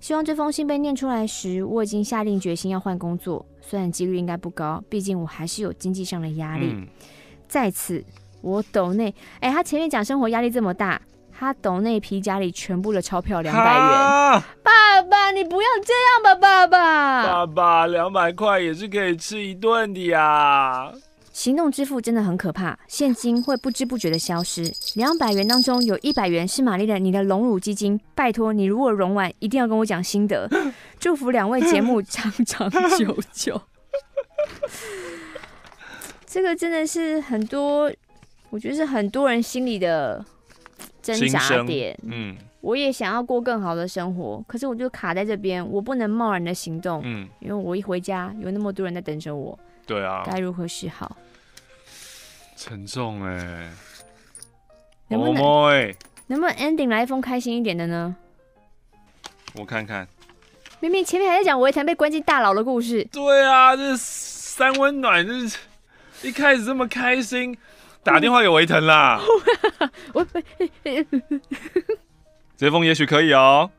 [0.00, 3.44] 希望这封信被念出来时，我已经下定决心要换工作。
[3.60, 6.70] 虽然几率应该不高，毕竟我还是有经济上的压力。
[6.72, 6.88] 嗯、
[7.46, 8.02] 在此，
[8.40, 11.00] 我抖内，哎，他前面讲生活压力这么大。
[11.40, 17.26] 他抖那皮夹里全部的钞票两百元，哈爸爸，你不要这样吧，爸爸。
[17.26, 20.92] 爸爸，两百块也是可以吃一顿的呀。
[21.32, 24.70] 行动支付真的很可怕，现金会不知不觉的消失。
[24.96, 30.46] 两百元当中有一百元是玛丽的你的荣辱基金，拜托你如果融完，一定要跟我讲心得。
[30.98, 33.58] 祝福两位节目长 长久久。
[36.26, 37.90] 这个真的是很多，
[38.50, 40.22] 我觉得是很多人心里的。
[41.02, 41.98] 挣扎点。
[42.02, 47.00] 嗯，我也想要过更好的生活，可是我就卡在这边，我不能贸然的行动。
[47.04, 49.58] 嗯，因为我一回家有那么多人在等着我。
[49.86, 51.16] 对啊，该如何是好？
[52.56, 53.70] 沉重哎、欸，
[55.08, 55.72] 能不能、oh、
[56.26, 58.14] 能不能 ending 来一封开心一点的呢？
[59.54, 60.06] 我看看，
[60.78, 63.02] 明明前面还在讲维腾被关进大牢的故事。
[63.10, 65.58] 对啊，这三温暖，这是
[66.22, 67.56] 一开始这么开心，
[68.02, 69.20] 打电话给维腾啦。
[70.14, 70.24] 我
[72.56, 73.70] 这封也许可以哦。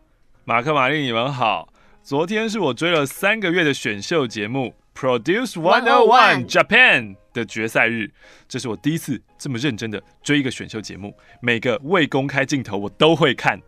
[0.46, 1.72] 马克、玛丽，你们好。
[2.04, 4.76] 昨天是我追了三个月的选秀节目。
[4.94, 8.12] Produce One O One Japan 的决赛日，
[8.48, 13.60] 这是我第一次这么认真的追一个选秀节目，每个未公开镜头我都会看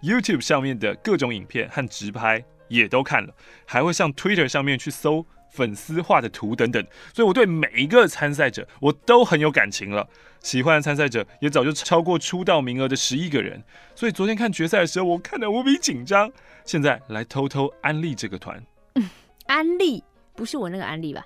[0.00, 3.34] ，YouTube 上面的各种影片和直拍也都看了，
[3.66, 6.84] 还会上 Twitter 上面去搜粉丝画的图等等，
[7.14, 10.08] 所以我对每一个参赛者我都很有感情了，
[10.40, 13.62] 喜欢的参赛者也早就超过出道名额的十一个人，
[13.94, 16.30] 所以昨天看决赛的时候，我看得无比紧张。
[16.64, 18.60] 现在来偷偷安利这个团，
[18.94, 19.08] 嗯，
[19.46, 20.02] 安利。
[20.36, 21.24] 不是我那个安利吧？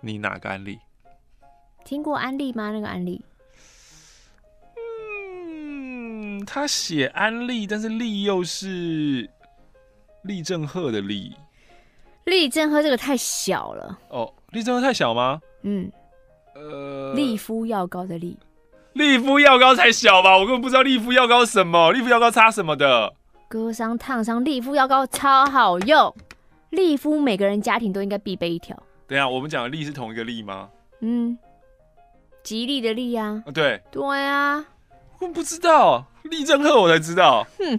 [0.00, 0.78] 你哪个安利？
[1.84, 2.70] 听过安利吗？
[2.70, 3.24] 那个安利？
[4.76, 9.28] 嗯，他写安利，但是利又是
[10.22, 11.34] 立正赫的利。
[12.24, 13.98] 利正赫这个太小了。
[14.08, 15.40] 哦，利正赫太小吗？
[15.62, 15.90] 嗯。
[16.54, 18.38] 呃，利夫药膏的利。
[18.92, 20.38] 利夫药膏才小吧？
[20.38, 23.12] 我根本不知道利夫药膏什么，利夫药膏擦什么的？
[23.48, 26.14] 割伤、烫伤，利夫药膏超好用。
[26.70, 28.76] 利夫每个人家庭都应该必备一条。
[29.06, 30.68] 等一下，我们讲的利是同一个利吗？
[31.00, 31.36] 嗯，
[32.42, 33.42] 吉利的利啊。
[33.46, 33.82] 啊，对。
[33.90, 34.64] 对啊。
[35.20, 37.46] 我不知道，利正赫我才知道。
[37.58, 37.78] 哼。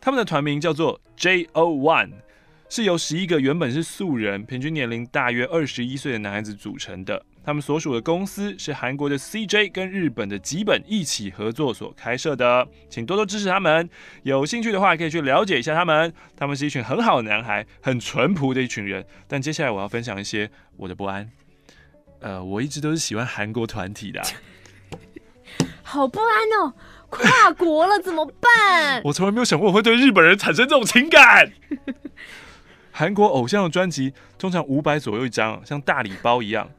[0.00, 2.10] 他们的团名叫做 JO1，
[2.74, 7.22] 是由十一个原本是素人、平均年龄大约二十一岁的男孩子组成的。
[7.44, 13.90] 他们所属的公司是韩国的 CJ 跟日本的吉本一起合作所开设的，请多多支持他们。
[14.22, 16.14] 有兴趣的话，可以去了解一下他们。
[16.34, 19.04] 他们是一群很好的男孩，很淳朴的一群人。
[19.28, 21.30] 但接下来我要分享一些我的不安。
[22.20, 24.26] 呃，我一直都是喜欢韩国团体的啊。
[25.84, 26.72] 好不安哦，
[27.10, 29.02] 跨国了怎么办？
[29.04, 31.52] 我从来没有想过我会对日本人产生这种情感。
[32.92, 36.70] 韩国偶像的专辑通常五百左右一张，像大礼包一样。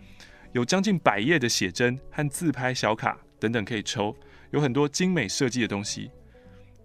[0.54, 4.16] 有将近百页的写真和自拍小卡等等可以抽，
[4.52, 6.12] 有很多精美设计的东西。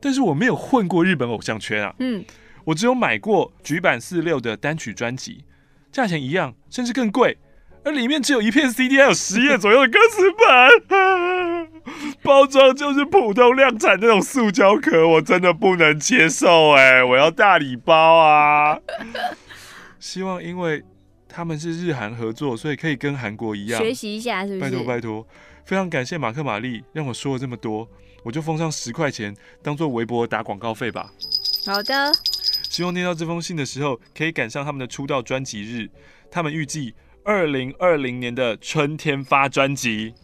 [0.01, 2.25] 但是我没有混过日本偶像圈啊，嗯，
[2.65, 5.45] 我只有买过菊坂四六的单曲专辑，
[5.93, 7.37] 价钱一样，甚至更贵，
[7.85, 10.39] 而里面只有一片 CD，还有十页左右的歌词本，
[12.23, 18.79] 包装就是普通量产那种塑胶壳，我真的不能接受哎，我要大礼包啊！
[19.99, 20.85] 希望因为。
[21.31, 24.71] 他们是日韩合作，所以可以跟韩国一样学习一下，是不是？
[24.71, 25.25] 拜托拜托，
[25.67, 27.87] 非常感谢马克玛丽让我说了这么多，
[28.25, 31.13] 我就封上十块钱当做微博打广告费吧。
[31.67, 32.11] 好的，
[32.69, 35.89] 希望念到这封信的时候可以赶上他们的出道专辑日。
[36.29, 40.15] 他们预计二零二零年的春天发专辑，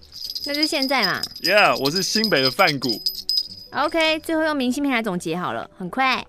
[0.46, 1.22] 那就现在嘛。
[1.42, 3.00] Yeah，我是新北的范谷。
[3.72, 6.24] OK，最后用明信片来总结好了，很快。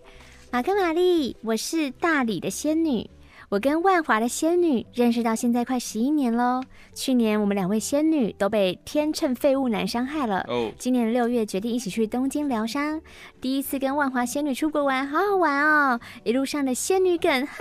[0.52, 3.10] 马克玛丽，我是大理的仙女。
[3.50, 6.64] 我跟万华的仙女认识到现在快十一年喽。
[6.94, 10.46] 去年我们两位仙女都被天秤废物男伤害了。
[10.48, 10.72] 哦。
[10.80, 13.02] 今年六月决定一起去东京疗伤。
[13.40, 16.00] 第一次跟万华仙女出国玩，好好玩哦！
[16.24, 17.58] 一路上的仙女梗，哈哈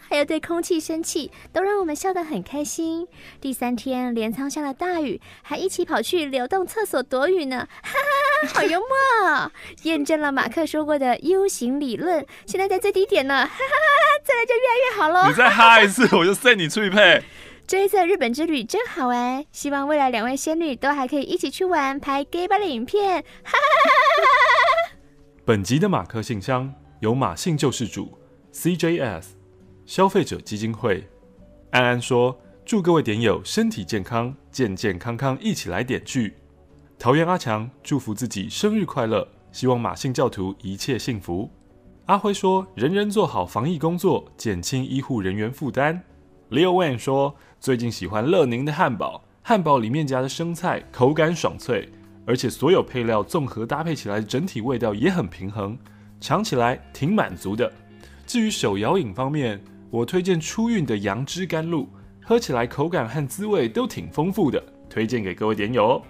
[0.00, 3.06] 哈，还有对空气生气，都让我们笑得很开心。
[3.40, 9.52] 第三天镰仓下了大雨，还一起跑去流动厕所躲雨呢，哈哈哈，好幽默！
[9.82, 15.28] 验证了马克说过的 U 型理论，现在在最低点呢，哈哈哈，再来就越来越好喽。
[15.28, 17.22] 你再哈一次，我就 send 你出去配。
[17.66, 23.22] 这一次日本之旅真好玩，希望未来两位仙女都还可以一起去玩，拍 gay 吧的影片。
[23.44, 24.98] 哈哈哈哈哈。
[25.44, 28.18] 本集的马克信箱由马信救世主
[28.54, 29.24] CJS
[29.84, 31.06] 消费者基金会
[31.70, 36.34] 安安说：祝各位点友身体健康，健健康康一起来点剧。
[36.98, 41.50] 桃园阿强祝福自己生日快乐，希望马信教徒一切幸福。
[42.08, 46.02] 阿辉说：“人人做好防疫工作，减轻医护人员负担。”
[46.48, 51.86] Leo Wan 说：“最近喜欢乐宁的汉堡，汉堡里面夹的生菜口感爽脆，
[52.24, 55.76] 而且所有配料综合搭配起来，整体味道也很平衡，
[56.18, 57.70] 尝起来挺满足的。
[58.26, 61.86] 至于手摇饮方面，我推荐初运的杨枝甘露，
[62.24, 66.02] 喝起来口感和滋味都挺丰富的，推荐给各位点友。”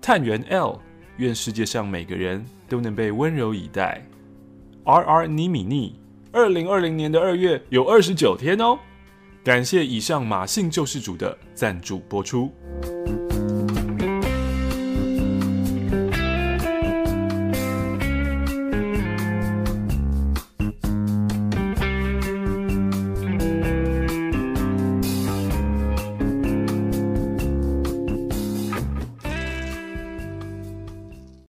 [0.00, 0.80] 探员 L，
[1.18, 4.02] 愿世界上每个人都能被温柔以待。
[4.84, 5.98] R R 尼米尼，
[6.32, 8.78] 二零二零年的二月有二十九天哦。
[9.44, 12.50] 感谢以上马姓救世主的赞助播出。